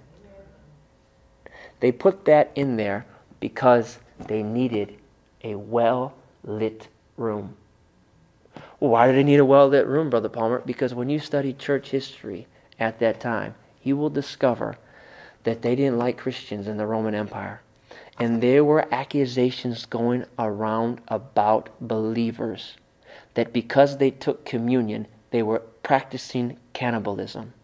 [1.78, 3.06] They put that in there
[3.38, 4.98] because they needed
[5.42, 7.56] a well lit room.
[8.78, 10.62] Why do they need a well lit room, Brother Palmer?
[10.64, 12.46] Because when you study church history
[12.78, 14.76] at that time, you will discover
[15.44, 17.62] that they didn't like Christians in the Roman Empire.
[18.18, 22.74] And there were accusations going around about believers
[23.34, 27.54] that because they took communion, they were practicing cannibalism.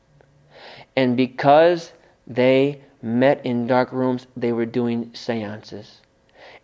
[0.97, 1.93] And because
[2.27, 6.01] they met in dark rooms, they were doing seances.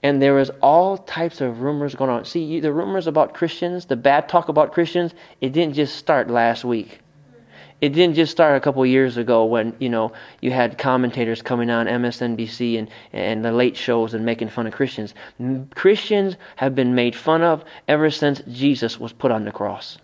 [0.03, 2.25] And there was all types of rumors going on.
[2.25, 6.65] See, the rumors about Christians, the bad talk about Christians, it didn't just start last
[6.65, 7.02] week.
[7.83, 11.69] It didn't just start a couple years ago when, you know, you had commentators coming
[11.69, 15.15] on MSNBC and, and the late shows and making fun of Christians.
[15.75, 19.99] Christians have been made fun of ever since Jesus was put on the cross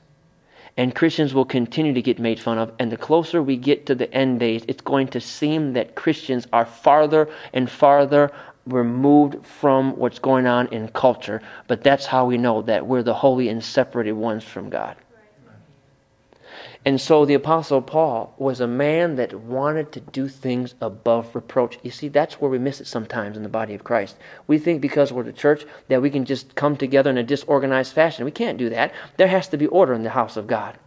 [0.76, 2.72] and Christians will continue to get made fun of.
[2.78, 6.46] And the closer we get to the end days, it's going to seem that Christians
[6.52, 8.32] are farther and farther
[8.66, 11.42] removed from what's going on in culture.
[11.68, 14.96] But that's how we know that we're the holy and separated ones from God.
[16.84, 21.78] And so the Apostle Paul was a man that wanted to do things above reproach.
[21.82, 24.16] You see, that's where we miss it sometimes in the body of Christ.
[24.46, 27.92] We think because we're the church that we can just come together in a disorganized
[27.92, 28.24] fashion.
[28.24, 28.92] We can't do that.
[29.16, 30.78] There has to be order in the house of God.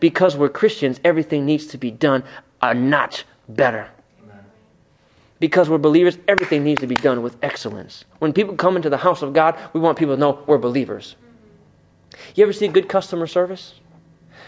[0.00, 2.22] Because we're Christians, everything needs to be done
[2.62, 3.88] a notch better.
[5.40, 8.04] Because we're believers, everything needs to be done with excellence.
[8.18, 11.16] When people come into the house of God, we want people to know we're believers.
[12.34, 13.74] You ever see good customer service?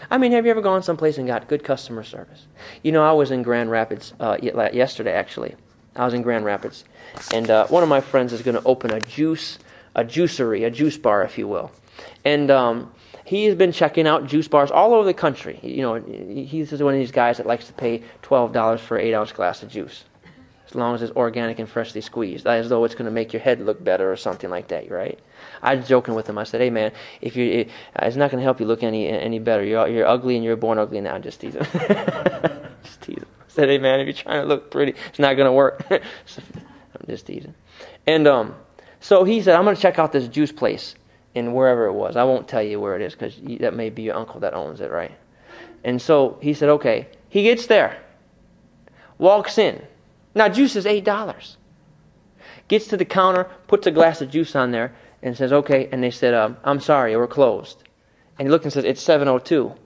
[0.09, 2.47] I mean, have you ever gone someplace and got good customer service?
[2.83, 5.55] You know, I was in Grand Rapids uh, yesterday, actually.
[5.95, 6.85] I was in Grand Rapids,
[7.33, 9.57] and uh, one of my friends is going to open a juice,
[9.95, 11.71] a juicery, a juice bar, if you will,
[12.23, 12.93] and um,
[13.25, 15.59] he's been checking out juice bars all over the country.
[15.63, 19.07] You know, he's one of these guys that likes to pay twelve dollars for an
[19.07, 20.03] eight ounce glass of juice,
[20.67, 23.41] as long as it's organic and freshly squeezed, as though it's going to make your
[23.41, 25.17] head look better or something like that, right?
[25.61, 26.37] I was joking with him.
[26.37, 26.91] I said, "Hey man,
[27.21, 29.63] if you, it, it's not going to help you look any any better.
[29.63, 31.17] You're you're ugly and you're born ugly now.
[31.19, 31.53] Just tease
[32.83, 35.33] just tease him." I said, "Hey man, if you're trying to look pretty, it's not
[35.35, 35.85] going to work."
[36.25, 37.53] so, I'm just teasing.
[38.05, 38.55] And um,
[38.99, 40.95] so he said, "I'm going to check out this juice place
[41.35, 42.15] in wherever it was.
[42.15, 44.81] I won't tell you where it is because that may be your uncle that owns
[44.81, 45.15] it, right?"
[45.83, 48.01] And so he said, "Okay." He gets there,
[49.17, 49.81] walks in.
[50.33, 51.57] Now juice is eight dollars.
[52.67, 54.93] Gets to the counter, puts a glass of juice on there,
[55.27, 55.89] and says, okay.
[55.91, 57.83] And they said, um, I'm sorry, we're closed.
[58.39, 59.77] And he looked and says, it's 7.02.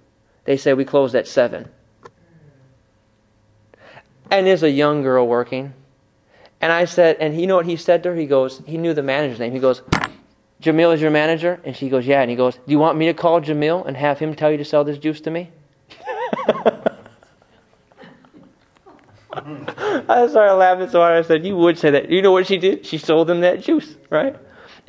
[0.45, 1.67] They say, we closed at 7.
[4.29, 5.73] And there's a young girl working.
[6.61, 8.15] And I said, and you know what he said to her?
[8.15, 9.51] He goes, he knew the manager's name.
[9.51, 9.81] He goes,
[10.61, 11.59] Jamil is your manager?
[11.65, 12.21] And she goes, yeah.
[12.21, 14.57] And he goes, do you want me to call Jamil and have him tell you
[14.57, 15.49] to sell this juice to me?
[19.33, 21.17] I started laughing so hard.
[21.17, 22.09] I said, you would say that.
[22.09, 22.85] You know what she did?
[22.85, 24.35] She sold him that juice, right?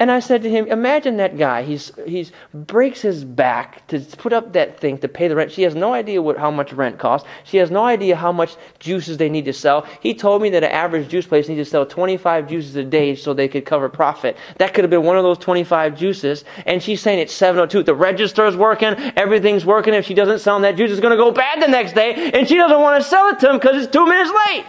[0.03, 1.63] And I said to him, imagine that guy.
[1.63, 5.53] He's he's breaks his back to put up that thing to pay the rent.
[5.53, 7.29] She has no idea what how much rent costs.
[7.45, 9.87] She has no idea how much juices they need to sell.
[10.01, 13.15] He told me that an average juice place needs to sell 25 juices a day
[13.15, 14.37] so they could cover profit.
[14.59, 16.45] That could have been one of those 25 juices.
[16.67, 17.85] And she's saying it's 702.
[17.85, 19.95] The register's working, everything's working.
[19.95, 22.49] If she doesn't sell that juice, it's going to go bad the next day, and
[22.49, 24.65] she doesn't want to sell it to him because it's two minutes late.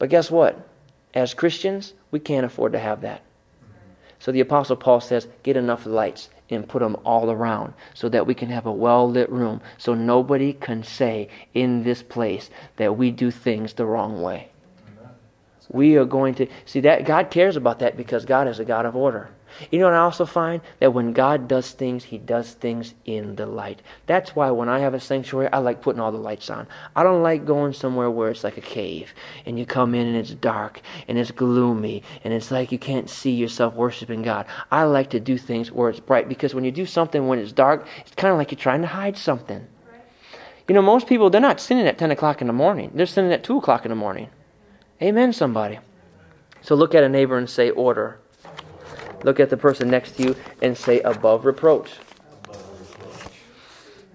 [0.00, 0.73] But guess what?
[1.14, 3.22] As Christians, we can't afford to have that.
[4.18, 8.26] So the Apostle Paul says, get enough lights and put them all around so that
[8.26, 12.96] we can have a well lit room so nobody can say in this place that
[12.96, 14.48] we do things the wrong way.
[15.70, 18.86] We are going to see that God cares about that because God is a God
[18.86, 19.30] of order.
[19.70, 20.60] You know what I also find?
[20.80, 23.82] That when God does things, He does things in the light.
[24.06, 26.66] That's why when I have a sanctuary, I like putting all the lights on.
[26.96, 29.12] I don't like going somewhere where it's like a cave
[29.46, 33.08] and you come in and it's dark and it's gloomy and it's like you can't
[33.08, 34.46] see yourself worshiping God.
[34.70, 37.52] I like to do things where it's bright because when you do something when it's
[37.52, 39.66] dark, it's kind of like you're trying to hide something.
[40.68, 42.90] You know, most people, they're not sinning at 10 o'clock in the morning.
[42.94, 44.30] They're sinning at 2 o'clock in the morning.
[45.02, 45.78] Amen, somebody.
[46.62, 48.18] So look at a neighbor and say, order.
[49.24, 51.90] Look at the person next to you and say, above reproach.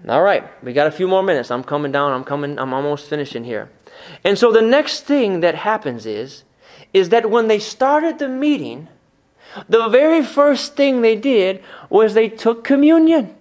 [0.08, 1.50] All right, we got a few more minutes.
[1.50, 2.12] I'm coming down.
[2.12, 2.58] I'm coming.
[2.58, 3.68] I'm almost finishing here.
[4.24, 6.44] And so the next thing that happens is,
[6.94, 8.88] is that when they started the meeting,
[9.68, 13.34] the very first thing they did was they took communion.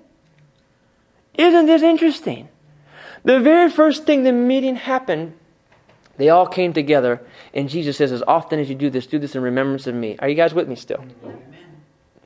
[1.35, 2.49] Isn't this interesting?
[3.23, 5.38] The very first thing the meeting happened,
[6.19, 7.19] they all came together,
[7.53, 10.15] and Jesus says, As often as you do this, do this in remembrance of me.
[10.19, 11.03] Are you guys with me still?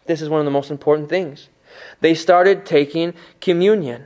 [0.05, 1.47] This is one of the most important things.
[2.01, 4.05] They started taking communion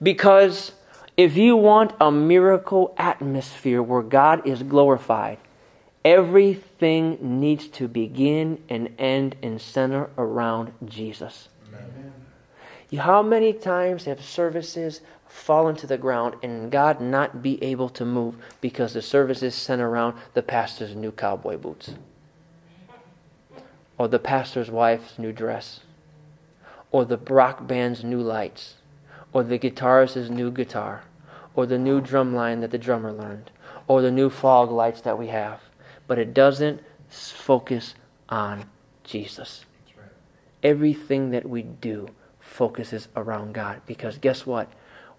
[0.00, 0.72] because
[1.16, 5.38] if you want a miracle atmosphere where God is glorified,
[6.04, 11.48] Everything needs to begin and end and center around Jesus.
[11.68, 12.12] Amen.
[12.98, 18.04] How many times have services fallen to the ground and God not be able to
[18.04, 21.94] move because the services center around the pastor's new cowboy boots?
[23.96, 25.80] Or the pastor's wife's new dress?
[26.90, 28.74] Or the rock band's new lights?
[29.32, 31.04] Or the guitarist's new guitar?
[31.54, 33.50] Or the new drum line that the drummer learned?
[33.86, 35.60] Or the new fog lights that we have?
[36.10, 37.94] but it doesn't focus
[38.28, 38.64] on
[39.04, 39.64] Jesus.
[40.60, 42.08] Everything that we do
[42.40, 44.68] focuses around God because guess what?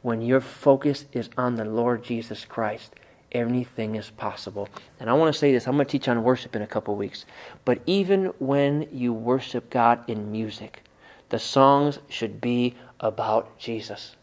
[0.02, 2.96] When your focus is on the Lord Jesus Christ,
[3.32, 4.68] anything is possible.
[5.00, 6.96] And I want to say this I'm going to teach on worship in a couple
[6.96, 7.26] weeks.
[7.66, 10.84] But even when you worship God in music,
[11.30, 14.16] the songs should be about Jesus.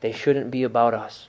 [0.00, 1.28] They shouldn't be about us.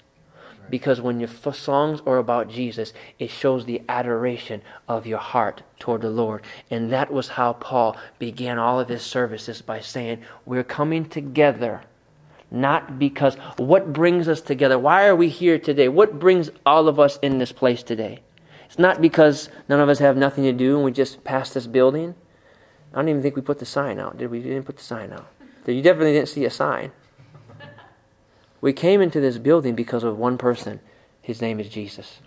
[0.70, 6.02] Because when your songs are about Jesus, it shows the adoration of your heart toward
[6.02, 6.44] the Lord.
[6.72, 11.84] And that was how Paul began all of his services by saying, We're coming together.
[12.56, 14.80] Not because what brings us together?
[14.80, 15.90] Why are we here today?
[15.90, 18.22] What brings all of us in this place today?
[18.66, 21.68] It's not because none of us have nothing to do and we just passed this
[21.68, 22.16] building.
[22.94, 24.40] I don't even think we put the sign out, did we?
[24.40, 25.28] We didn't put the sign out.
[25.68, 26.94] You definitely didn't see a sign.
[28.62, 30.80] We came into this building because of one person.
[31.22, 32.22] His name is Jesus.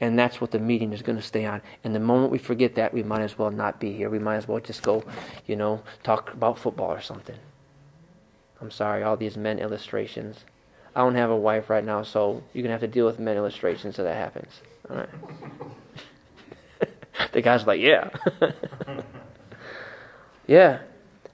[0.00, 1.60] And that's what the meeting is going to stay on.
[1.82, 4.10] And the moment we forget that, we might as well not be here.
[4.10, 5.02] We might as well just go,
[5.46, 7.36] you know, talk about football or something.
[8.60, 10.44] I'm sorry, all these men illustrations.
[10.94, 13.36] I don't have a wife right now, so you're to have to deal with men
[13.36, 14.60] illustrations so that happens.
[14.88, 15.08] All right.
[17.32, 18.10] the guy's like, yeah.
[20.46, 20.80] yeah.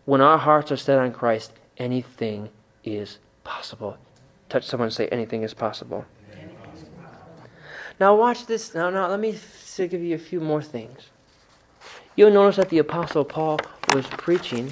[0.05, 2.51] When our hearts are set on Christ, anything
[2.85, 3.99] is possible
[4.49, 6.05] touch someone and say, anything is possible.
[7.99, 8.75] Now, watch this.
[8.75, 9.35] Now, now, let me
[9.77, 11.11] give you a few more things.
[12.15, 13.59] You'll notice that the Apostle Paul
[13.93, 14.71] was preaching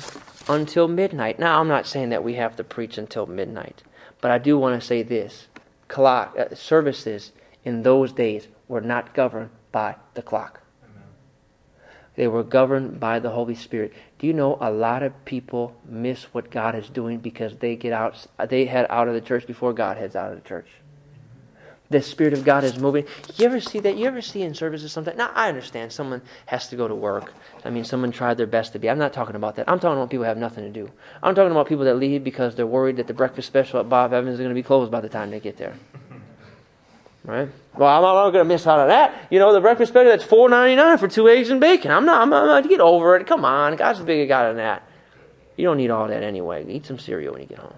[0.49, 1.39] until midnight.
[1.39, 3.83] Now, I'm not saying that we have to preach until midnight,
[4.21, 5.49] but I do want to say this
[5.89, 7.33] clock, uh, services
[7.65, 10.61] in those days were not governed by the clock.
[12.17, 13.93] They were governed by the Holy Spirit.
[14.19, 17.93] Do you know a lot of people miss what God is doing because they get
[17.93, 20.69] out they head out of the church before God heads out of the church.
[21.91, 23.07] The Spirit of God is moving.
[23.37, 23.97] You ever see that?
[23.97, 25.17] You ever see in services something?
[25.17, 27.35] Now I understand someone has to go to work.
[27.65, 28.91] I mean someone tried their best to be.
[28.91, 29.69] I'm not talking about that.
[29.69, 30.91] I'm talking about people who have nothing to do.
[31.23, 34.13] I'm talking about people that leave because they're worried that the breakfast special at Bob
[34.13, 35.75] Evans is going to be closed by the time they get there.
[37.27, 37.49] Right?
[37.75, 39.29] Well, I'm not going to miss out on that.
[39.31, 41.91] You know, the breakfast special that's four ninety nine for two eggs and bacon.
[41.91, 42.21] I'm not.
[42.21, 42.69] I'm not.
[42.69, 43.27] Get over it.
[43.27, 44.87] Come on, God's a bigger guy than that.
[45.57, 46.67] You don't need all that anyway.
[46.69, 47.73] Eat some cereal when you get home.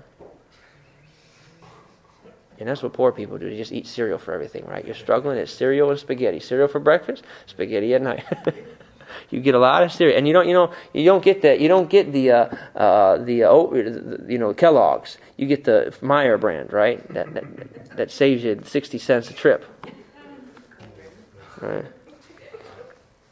[2.58, 3.48] And that's what poor people do.
[3.48, 4.84] They just eat cereal for everything, right?
[4.84, 5.38] You're struggling.
[5.38, 6.40] It's cereal and spaghetti.
[6.40, 8.24] Cereal for breakfast, spaghetti at night.
[9.30, 11.60] you get a lot of cereal, and you don't, you know, you don't get the,
[11.60, 15.18] you don't get the, uh, uh, the, uh, you know, Kellogg's.
[15.36, 17.06] You get the Meijer brand, right?
[17.12, 19.64] That, that, that saves you sixty cents a trip.
[21.60, 21.86] Right.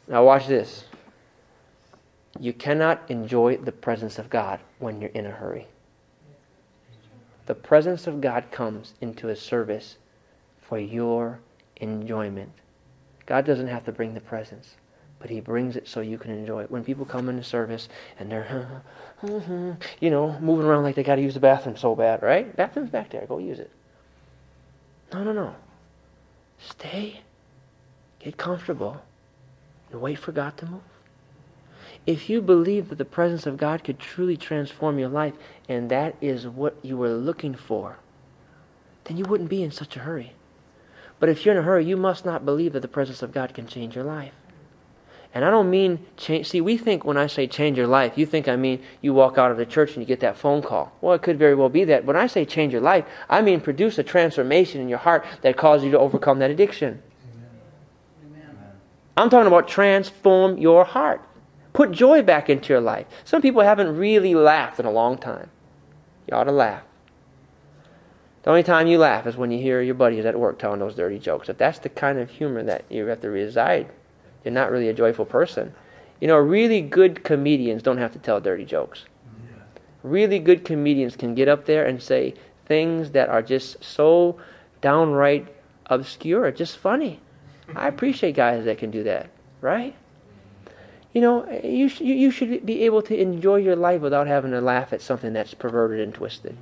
[0.07, 0.85] Now watch this.
[2.39, 5.67] You cannot enjoy the presence of God when you're in a hurry.
[7.45, 9.97] The presence of God comes into His service
[10.59, 11.39] for your
[11.77, 12.51] enjoyment.
[13.25, 14.75] God doesn't have to bring the presence
[15.19, 16.71] but he brings it so you can enjoy it.
[16.71, 17.89] When people come into service
[18.19, 18.83] and they're,
[19.99, 22.55] you know, moving around like they got to use the bathroom so bad, right?
[22.55, 23.25] Bathroom's back there.
[23.25, 23.71] Go use it.
[25.13, 25.55] No, no, no.
[26.59, 27.21] Stay,
[28.19, 29.01] get comfortable,
[29.91, 30.81] and wait for God to move.
[32.05, 35.33] If you believe that the presence of God could truly transform your life,
[35.67, 37.97] and that is what you were looking for,
[39.05, 40.33] then you wouldn't be in such a hurry.
[41.19, 43.53] But if you're in a hurry, you must not believe that the presence of God
[43.53, 44.33] can change your life.
[45.35, 46.47] And I don't mean change.
[46.47, 49.37] See, we think when I say change your life, you think I mean you walk
[49.37, 50.93] out of the church and you get that phone call.
[51.01, 52.05] Well, it could very well be that.
[52.05, 55.57] When I say change your life, I mean produce a transformation in your heart that
[55.57, 57.03] causes you to overcome that addiction.
[58.25, 58.47] Amen.
[59.17, 61.21] I'm talking about transform your heart.
[61.73, 63.05] Put joy back into your life.
[63.25, 65.49] Some people haven't really laughed in a long time.
[66.31, 66.83] You ought to laugh.
[68.43, 70.95] The only time you laugh is when you hear your buddies at work telling those
[70.95, 71.49] dirty jokes.
[71.49, 73.89] If that's the kind of humor that you have to reside
[74.45, 75.73] you're not really a joyful person.
[76.21, 79.03] You know, really good comedians don't have to tell dirty jokes.
[80.03, 82.35] Really good comedians can get up there and say
[82.67, 84.39] things that are just so
[84.81, 85.47] downright
[85.87, 87.19] obscure, just funny.
[87.75, 89.29] I appreciate guys that can do that,
[89.61, 89.95] right?
[91.13, 94.61] You know, you, sh- you should be able to enjoy your life without having to
[94.61, 96.55] laugh at something that's perverted and twisted.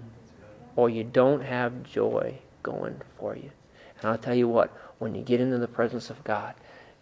[0.75, 3.51] Or you don't have joy going for you.
[3.99, 6.53] And I'll tell you what, when you get into the presence of God,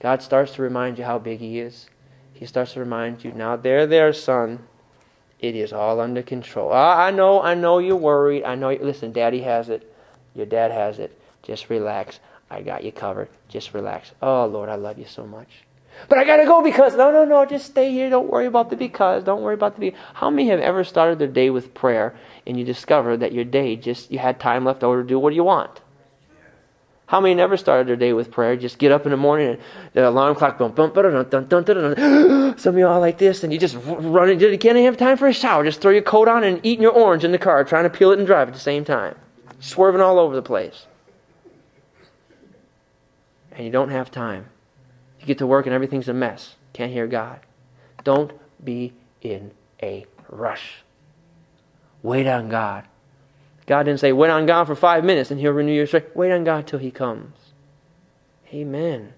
[0.02, 1.88] God starts to remind you how big He is.
[2.34, 4.68] He starts to remind you, now there, there, son.
[5.40, 6.72] It is all under control.
[6.72, 8.44] I, I know, I know you're worried.
[8.44, 8.70] I know.
[8.70, 9.92] You, listen, Daddy has it.
[10.36, 11.20] Your dad has it.
[11.42, 12.20] Just relax.
[12.50, 13.30] I got you covered.
[13.48, 14.12] Just relax.
[14.22, 15.48] Oh Lord, I love you so much.
[16.08, 17.46] But I gotta go because no, no, no.
[17.46, 18.10] Just stay here.
[18.10, 19.24] Don't worry about the because.
[19.24, 19.96] Don't worry about the be.
[20.14, 23.76] How many have ever started their day with prayer and you discover that your day
[23.76, 25.82] just you had time left over to do what you want?
[27.12, 28.56] How many never started their day with prayer?
[28.56, 29.58] Just get up in the morning and
[29.92, 30.96] the alarm clock bump, dun,
[32.58, 35.28] Some of y'all like this, and you just run and you can't have time for
[35.28, 35.66] a shower.
[35.66, 38.12] Just throw your coat on and eating your orange in the car, trying to peel
[38.12, 39.18] it and drive at the same time,
[39.60, 40.86] swerving all over the place.
[43.52, 44.46] And you don't have time.
[45.20, 46.56] You get to work and everything's a mess.
[46.72, 47.42] Can't hear God.
[48.06, 48.32] Don't
[48.64, 49.52] be in
[49.84, 50.76] a rush.
[52.04, 52.86] Wait on God.
[53.72, 56.14] God didn't say, wait on God for five minutes and he'll renew your strength.
[56.14, 57.34] Wait on God till he comes.
[58.54, 59.14] Amen.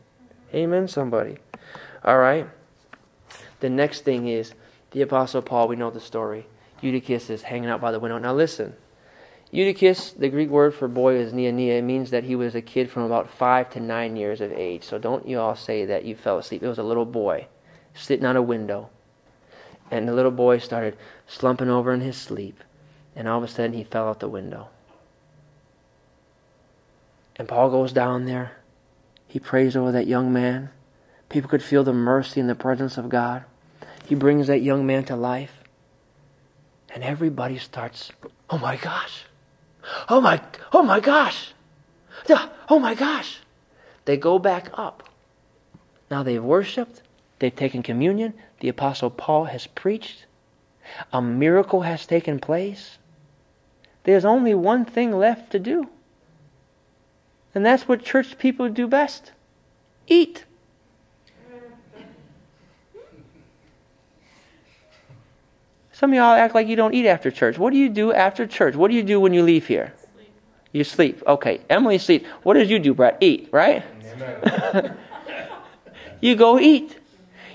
[0.54, 1.38] Amen, somebody.
[2.06, 2.48] All right.
[3.62, 4.54] The next thing is
[4.92, 6.46] the Apostle Paul, we know the story.
[6.82, 8.20] Eutychus is hanging out by the window.
[8.20, 8.76] Now listen.
[9.50, 11.80] Eutychus, the Greek word for boy is neonia.
[11.80, 14.84] It means that he was a kid from about five to nine years of age.
[14.84, 16.62] So don't you all say that you fell asleep.
[16.62, 17.48] It was a little boy
[17.96, 18.92] sitting on a window.
[19.90, 20.96] And the little boy started
[21.26, 22.64] slumping over in his sleep.
[23.16, 24.70] And all of a sudden, he fell out the window.
[27.36, 28.58] And Paul goes down there.
[29.28, 30.70] He prays over that young man.
[31.30, 33.44] People could feel the mercy and the presence of God.
[34.06, 35.64] He brings that young man to life.
[36.94, 38.12] And everybody starts,
[38.50, 39.24] oh my gosh.
[40.10, 40.42] Oh my,
[40.72, 41.54] oh my gosh.
[42.70, 43.40] Oh my gosh.
[44.06, 45.10] They go back up.
[46.12, 47.02] Now they've worshiped.
[47.40, 48.36] They've taken communion.
[48.60, 50.26] The Apostle Paul has preached.
[51.12, 53.00] A miracle has taken place.
[54.04, 55.90] There's only one thing left to do.
[57.56, 59.32] And that's what church people do best
[60.08, 60.46] eat.
[65.92, 67.58] Some of y'all act like you don't eat after church.
[67.58, 68.76] What do you do after church?
[68.76, 69.94] What do you do when you leave here?
[70.16, 70.34] Sleep.
[70.74, 71.24] You sleep.
[71.26, 71.62] Okay.
[71.70, 72.28] Emily sleeps.
[72.42, 73.18] What did you do, Brett?
[73.22, 73.86] Eat, right?
[76.20, 76.98] you go eat.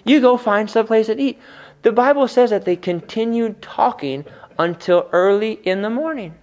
[0.05, 1.39] You go find someplace to eat.
[1.83, 4.25] The Bible says that they continued talking
[4.59, 6.35] until early in the morning.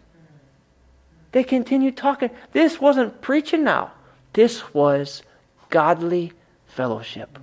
[1.32, 2.30] They continued talking.
[2.54, 3.92] This wasn't preaching now,
[4.34, 5.24] this was
[5.70, 6.32] godly
[6.68, 7.40] fellowship.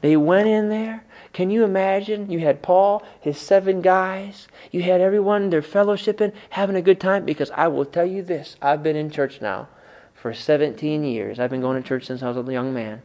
[0.00, 1.04] They went in there.
[1.32, 2.30] Can you imagine?
[2.30, 4.48] You had Paul, his seven guys.
[4.70, 7.24] You had everyone, they're fellowshipping, having a good time.
[7.24, 9.68] Because I will tell you this I've been in church now
[10.14, 11.38] for 17 years.
[11.38, 13.02] I've been going to church since I was a young man.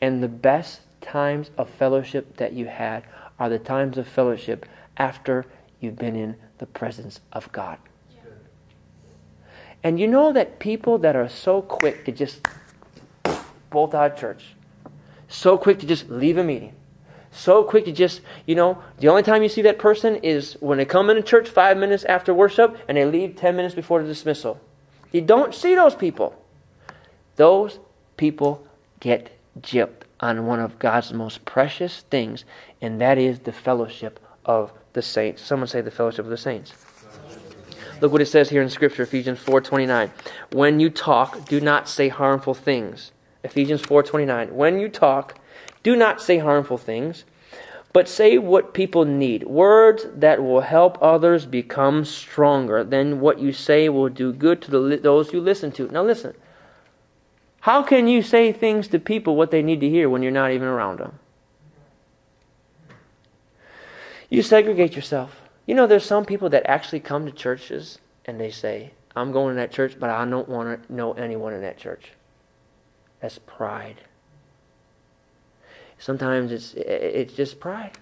[0.00, 3.04] And the best times of fellowship that you had
[3.38, 4.66] are the times of fellowship
[4.96, 5.46] after
[5.86, 7.78] you've been in the presence of God.
[9.82, 12.40] And you know that people that are so quick to just
[13.70, 14.56] bolt out of church,
[15.28, 16.74] so quick to just leave a meeting,
[17.30, 20.78] so quick to just, you know, the only time you see that person is when
[20.78, 24.08] they come into church five minutes after worship and they leave 10 minutes before the
[24.08, 24.60] dismissal.
[25.12, 26.34] You don't see those people.
[27.36, 27.78] Those
[28.16, 28.66] people
[28.98, 29.30] get
[29.60, 32.44] gypped on one of God's most precious things,
[32.80, 35.42] and that is the fellowship of the saints.
[35.42, 36.72] Someone say the fellowship of the saints.
[38.00, 40.10] Look what it says here in Scripture, Ephesians 4.29.
[40.52, 43.12] When you talk, do not say harmful things.
[43.44, 44.52] Ephesians 4.29.
[44.52, 45.38] When you talk,
[45.82, 47.24] do not say harmful things,
[47.92, 49.44] but say what people need.
[49.44, 52.82] Words that will help others become stronger.
[52.82, 55.88] Then what you say will do good to the, those you listen to.
[55.88, 56.34] Now listen.
[57.60, 60.52] How can you say things to people what they need to hear when you're not
[60.52, 61.18] even around them?
[64.28, 65.42] You segregate yourself.
[65.66, 69.54] You know, there's some people that actually come to churches and they say, I'm going
[69.54, 72.12] to that church, but I don't want to know anyone in that church.
[73.20, 74.02] That's pride.
[75.98, 77.98] Sometimes it's it's just pride.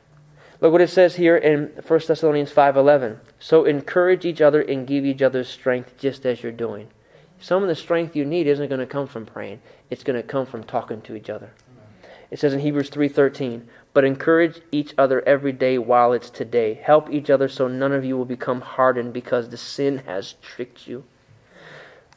[0.60, 3.18] Look what it says here in 1 Thessalonians 5:11.
[3.38, 6.88] So encourage each other and give each other strength just as you're doing.
[7.40, 9.60] Some of the strength you need isn't going to come from praying.
[9.90, 11.50] It's going to come from talking to each other.
[12.30, 13.62] It says in Hebrews 3:13,
[13.94, 16.74] "But encourage each other every day while it's today.
[16.74, 20.86] Help each other so none of you will become hardened because the sin has tricked
[20.86, 21.04] you."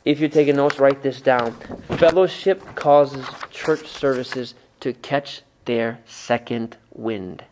[0.03, 1.51] If you're taking notes, write this down.
[1.97, 7.43] Fellowship causes church services to catch their second wind.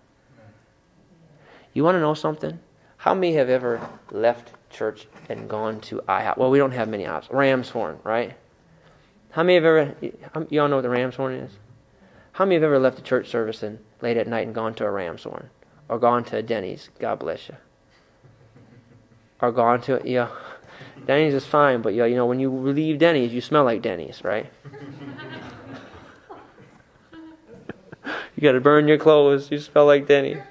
[1.74, 2.60] You want to know something?
[2.98, 6.38] How many have ever left church and gone to IHOP?
[6.38, 7.32] Well, we don't have many IHOPs.
[7.32, 8.36] Ram's Horn, right?
[9.32, 9.96] How many have ever,
[10.50, 11.52] you all know what the Ram's Horn is?
[12.36, 14.86] How many have ever left a church service and late at night and gone to
[14.86, 15.50] a Ram's Horn?
[15.88, 16.90] Or gone to a Denny's?
[17.00, 17.56] God bless you.
[19.40, 20.28] Or gone to, yeah,
[21.08, 24.22] Denny's is fine, but yeah, you know, when you leave Denny's, you smell like Denny's,
[24.26, 24.52] right?
[28.04, 29.50] you got to burn your clothes.
[29.50, 30.36] You smell like Denny.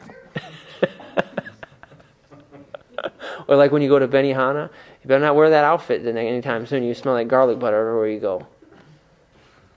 [3.46, 4.70] or like when you go to Benihana,
[5.02, 6.82] you better not wear that outfit anytime soon.
[6.82, 8.46] You smell like garlic butter everywhere you go.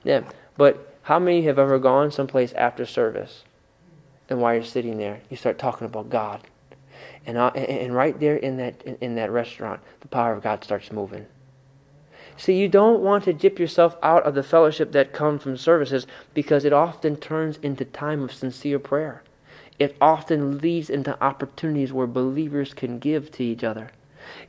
[0.05, 0.22] Yeah,
[0.55, 3.45] but how many have ever gone someplace after service,
[4.28, 6.41] and while you're sitting there, you start talking about God,
[7.26, 10.66] and uh, and right there in that in, in that restaurant, the power of God
[10.66, 11.26] starts moving.
[12.36, 16.08] See, you don't want to dip yourself out of the fellowship that comes from services
[16.34, 19.24] because it often turns into time of sincere prayer.
[19.80, 23.91] It often leads into opportunities where believers can give to each other.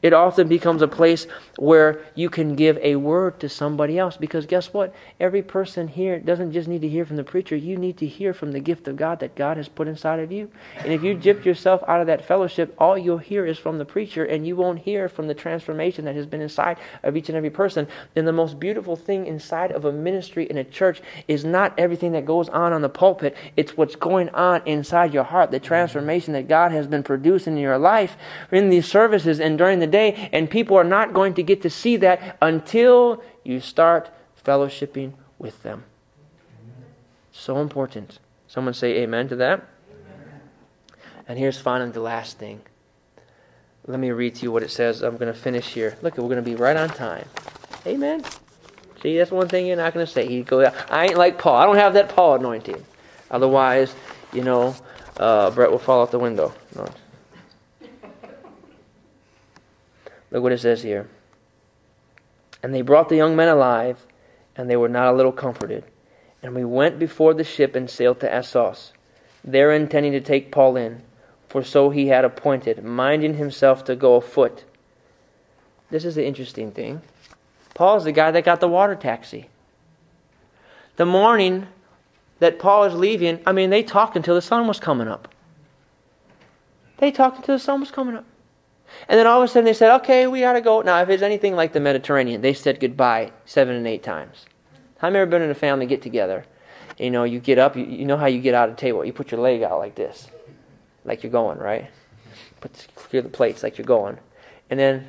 [0.03, 1.27] It often becomes a place
[1.59, 4.95] where you can give a word to somebody else because guess what?
[5.21, 8.33] Every person here doesn't just need to hear from the preacher, you need to hear
[8.33, 10.51] from the gift of God that God has put inside of you.
[10.79, 13.85] And if you dip yourself out of that fellowship, all you'll hear is from the
[13.85, 17.37] preacher and you won't hear from the transformation that has been inside of each and
[17.37, 17.87] every person.
[18.17, 22.13] And the most beautiful thing inside of a ministry in a church is not everything
[22.13, 26.33] that goes on on the pulpit, it's what's going on inside your heart, the transformation
[26.33, 28.17] that God has been producing in your life
[28.51, 31.71] in these services and during the day, and people are not going to get to
[31.71, 34.11] see that until you start
[34.45, 35.85] fellowshipping with them.
[37.33, 38.19] So important.
[38.47, 39.67] Someone say amen to that.
[41.29, 42.61] And here's finally the last thing.
[43.87, 45.03] Let me read to you what it says.
[45.03, 45.97] I'm going to finish here.
[46.03, 47.27] Look, we're going to be right on time.
[47.87, 48.25] Amen.
[49.03, 50.27] See, that's one thing you're not going to say.
[50.27, 50.61] He go,
[50.91, 51.57] I ain't like Paul.
[51.57, 52.85] I don't have that Paul anointing.
[53.31, 53.95] Otherwise,
[54.33, 54.75] you know,
[55.19, 56.53] uh, Brett will fall out the window.
[56.75, 56.89] No.
[60.31, 61.09] Look what it says here.
[62.63, 64.07] And they brought the young men alive,
[64.57, 65.85] and they were not a little comforted.
[66.43, 68.93] And we went before the ship and sailed to Assos,
[69.45, 71.03] there intending to take Paul in,
[71.49, 74.65] for so he had appointed, minding himself to go afoot.
[75.91, 77.01] This is the interesting thing.
[77.75, 79.49] Paul's the guy that got the water taxi.
[80.97, 81.69] The morning
[82.41, 85.29] that Paul is leaving, I mean, they talked until the sun was coming up.
[86.99, 88.25] They talked until the sun was coming up.
[89.09, 90.83] And then all of a sudden they said, okay, we got to go.
[90.83, 94.47] Now, if it's anything like the Mediterranean, they said goodbye seven and eight times.
[94.99, 96.45] Have you ever been in a family get together?
[96.99, 99.05] You know, you get up, you, you know how you get out of the table.
[99.05, 100.29] You put your leg out like this,
[101.05, 101.89] like you're going, right?
[102.61, 104.19] Put clear the plates like you're going.
[104.69, 105.07] And then,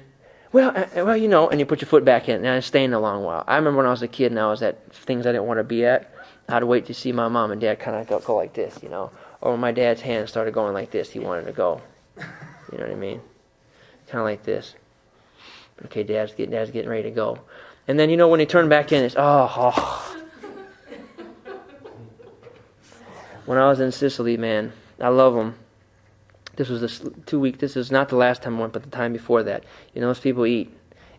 [0.51, 2.93] well, uh, well, you know, and you put your foot back in, and I'm staying
[2.93, 3.43] a long while.
[3.47, 5.57] I remember when I was a kid and I was at things I didn't want
[5.57, 6.13] to be at.
[6.47, 8.89] I'd wait to see my mom and dad kind of go, go like this, you
[8.89, 9.11] know.
[9.41, 11.81] Or when my dad's hand started going like this, he wanted to go.
[12.71, 13.21] You know what I mean?
[14.09, 14.75] Kind of like this.
[15.85, 17.39] Okay, dad's getting, dad's getting ready to go.
[17.87, 20.15] And then, you know, when he turned back in, it's, oh, oh.
[23.45, 25.55] when I was in Sicily, man, I love them.
[26.55, 27.59] This was this two week.
[27.59, 29.63] This is not the last time I went, but the time before that.
[29.93, 30.71] You know, those people eat,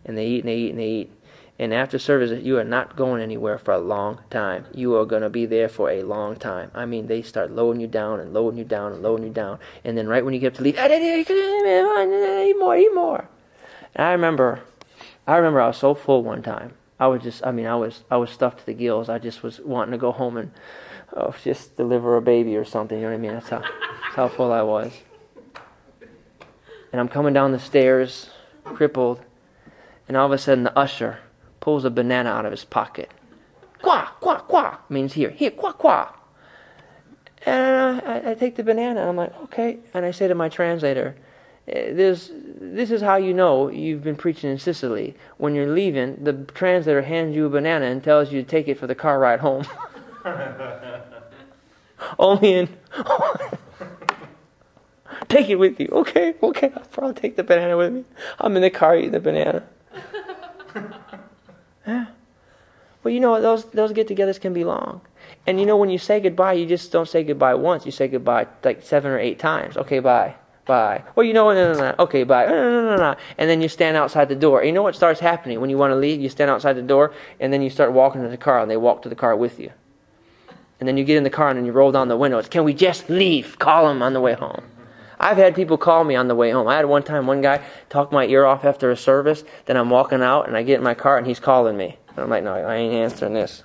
[0.05, 1.13] and they eat, and they eat, and they eat.
[1.61, 4.65] And after service, you are not going anywhere for a long time.
[4.73, 6.71] You are going to be there for a long time.
[6.75, 9.59] I mean, they start loading you down and loading you down and loading you down.
[9.85, 13.29] And then right when you get to leave, eat more, eat more.
[13.95, 14.63] And I remember,
[15.27, 16.73] I remember I was so full one time.
[16.99, 19.11] I was just, I mean, I was, I was stuffed to the gills.
[19.11, 20.53] I just was wanting to go home and
[21.15, 22.97] oh, just deliver a baby or something.
[22.97, 23.33] You know what I mean?
[23.33, 24.95] That's how, that's how full I was.
[26.91, 28.31] And I'm coming down the stairs,
[28.65, 29.21] crippled,
[30.09, 31.19] and all of a sudden the usher
[31.61, 33.11] pulls a banana out of his pocket.
[33.83, 35.31] Qua, qua, qua means here.
[35.31, 36.13] Here, qua, qua.
[37.47, 39.79] And I, I take the banana and I'm like, okay.
[39.95, 41.17] And I say to my translator,
[41.69, 45.15] eh, this, this is how you know you've been preaching in Sicily.
[45.39, 48.79] When you're leaving, the translator hands you a banana and tells you to take it
[48.79, 49.65] for the car ride home.
[52.19, 52.69] Only in.
[55.29, 55.89] take it with you.
[55.93, 56.73] Okay, okay.
[56.75, 58.05] I'll probably take the banana with me.
[58.39, 59.63] I'm in the car eating the banana.
[61.91, 62.07] Yeah.
[63.03, 65.01] Well, you know, those, those get togethers can be long.
[65.47, 67.87] And you know, when you say goodbye, you just don't say goodbye once.
[67.87, 69.77] You say goodbye like seven or eight times.
[69.77, 70.35] Okay, bye.
[70.67, 71.03] Bye.
[71.17, 71.95] Well, you know, no, no, no.
[71.99, 72.47] Okay, bye.
[72.47, 73.17] No, no, no, no.
[73.39, 74.61] And then you stand outside the door.
[74.61, 76.21] And you know what starts happening when you want to leave?
[76.21, 78.77] You stand outside the door, and then you start walking to the car, and they
[78.77, 79.73] walk to the car with you.
[80.79, 82.49] And then you get in the car, and then you roll down the windows.
[82.49, 83.59] Can we just leave?
[83.59, 84.63] Call them on the way home.
[85.21, 86.67] I've had people call me on the way home.
[86.67, 89.45] I had one time one guy talk my ear off after a service.
[89.67, 91.99] Then I'm walking out, and I get in my car, and he's calling me.
[92.09, 93.63] And I'm like, no, I ain't answering this.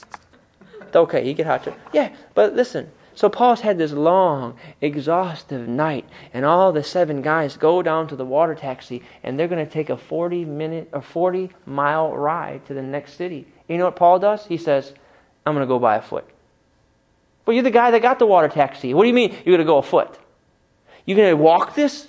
[0.94, 1.68] okay, you get hot.
[1.92, 2.90] Yeah, but listen.
[3.14, 8.16] So Paul's had this long, exhaustive night, and all the seven guys go down to
[8.16, 12.64] the water taxi, and they're going to take a 40 minute or 40 mile ride
[12.66, 13.46] to the next city.
[13.68, 14.46] You know what Paul does?
[14.46, 14.94] He says,
[15.44, 16.24] I'm going to go by a foot.
[17.44, 18.94] But you're the guy that got the water taxi.
[18.94, 20.18] What do you mean you're going to go a foot?
[21.04, 22.08] You're going to walk this?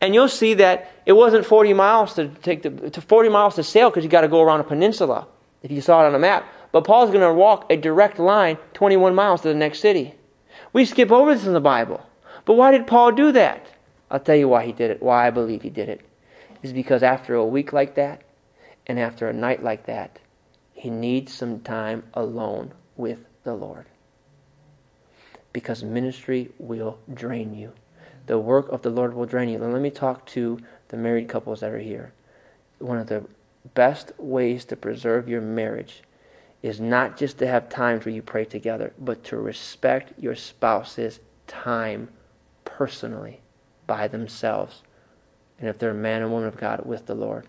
[0.00, 3.64] And you'll see that it wasn't 40 miles to take the to 40 miles to
[3.64, 5.26] sail because you got to go around a peninsula.
[5.62, 8.58] If you saw it on a map, But Paul's going to walk a direct line
[8.74, 10.14] 21 miles to the next city.
[10.72, 12.04] We skip over this in the Bible.
[12.44, 13.66] But why did Paul do that?
[14.10, 16.00] I'll tell you why he did it, why I believe he did it.
[16.62, 18.22] Is because after a week like that
[18.86, 20.18] and after a night like that,
[20.72, 23.86] he needs some time alone with the Lord.
[25.52, 27.72] Because ministry will drain you.
[28.28, 29.58] The work of the Lord will drain you.
[29.58, 30.58] Now, let me talk to
[30.88, 32.12] the married couples that are here.
[32.78, 33.24] One of the
[33.72, 36.02] best ways to preserve your marriage
[36.62, 41.20] is not just to have times where you pray together, but to respect your spouse's
[41.46, 42.10] time
[42.66, 43.40] personally
[43.86, 44.82] by themselves.
[45.58, 47.46] And if they're a man and woman of God, with the Lord.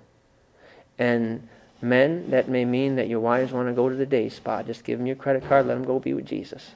[0.97, 1.49] And
[1.81, 4.63] men, that may mean that your wives want to go to the day spa.
[4.63, 6.71] Just give them your credit card, let them go be with Jesus.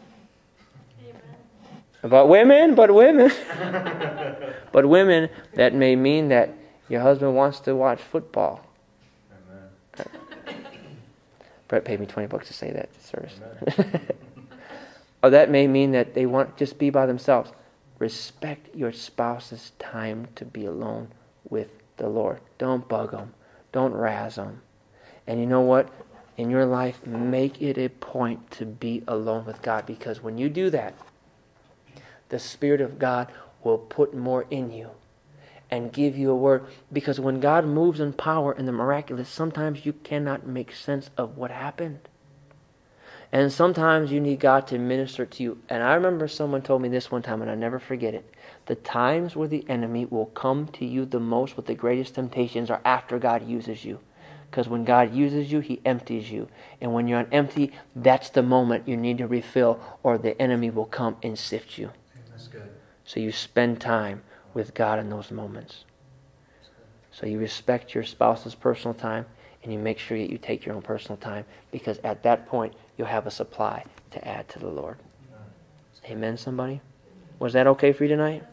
[2.04, 2.10] Amen.
[2.12, 3.32] About women, but women.
[4.72, 6.54] but women, that may mean that
[6.90, 8.66] your husband wants to watch football
[11.74, 13.34] Brett paid me 20 bucks to say that to service.
[13.80, 14.04] or
[15.24, 17.52] oh, that may mean that they want just be by themselves.
[17.98, 21.08] Respect your spouse's time to be alone
[21.50, 22.42] with the Lord.
[22.60, 23.34] Don't bug them.
[23.72, 24.62] Don't razz them.
[25.26, 25.90] And you know what?
[26.38, 30.50] In your life, make it a point to be alone with God because when you
[30.50, 30.94] do that,
[32.30, 33.32] the Spirit of God
[33.64, 34.90] will put more in you
[35.70, 36.66] and give you a word.
[36.92, 41.38] Because when God moves in power in the miraculous, sometimes you cannot make sense of
[41.38, 42.00] what happened.
[43.32, 45.58] And sometimes you need God to minister to you.
[45.68, 48.32] And I remember someone told me this one time, and I never forget it.
[48.68, 52.70] The times where the enemy will come to you the most with the greatest temptations
[52.70, 54.00] are after God uses you.
[54.52, 56.48] Because when God uses you, He empties you.
[56.80, 60.70] And when you're on empty, that's the moment you need to refill, or the enemy
[60.70, 61.90] will come and sift you.
[63.06, 64.22] So you spend time
[64.54, 65.86] with God in those moments.
[67.12, 69.26] So you respect your spouse's personal time
[69.64, 72.74] and you make sure that you take your own personal time because at that point
[72.98, 74.98] you'll have a supply to add to the Lord.
[76.06, 76.82] Amen, somebody?
[77.40, 78.44] Was that okay for you tonight?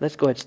[0.00, 0.44] Let's go ahead.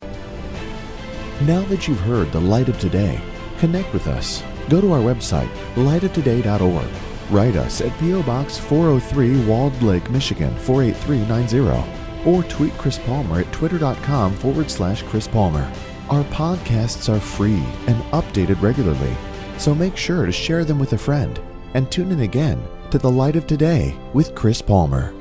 [1.42, 3.20] Now that you've heard the light of today,
[3.58, 4.44] connect with us.
[4.70, 6.88] Go to our website, lightoftoday.org.
[7.32, 8.22] Write us at P.O.
[8.24, 15.28] Box 403 Walled Lake, Michigan 48390 or tweet Chris Palmer at twitter.com forward slash Chris
[15.28, 15.72] Palmer.
[16.10, 19.16] Our podcasts are free and updated regularly,
[19.58, 21.40] so make sure to share them with a friend
[21.74, 25.14] and tune in again to The Light of Today with Chris Palmer.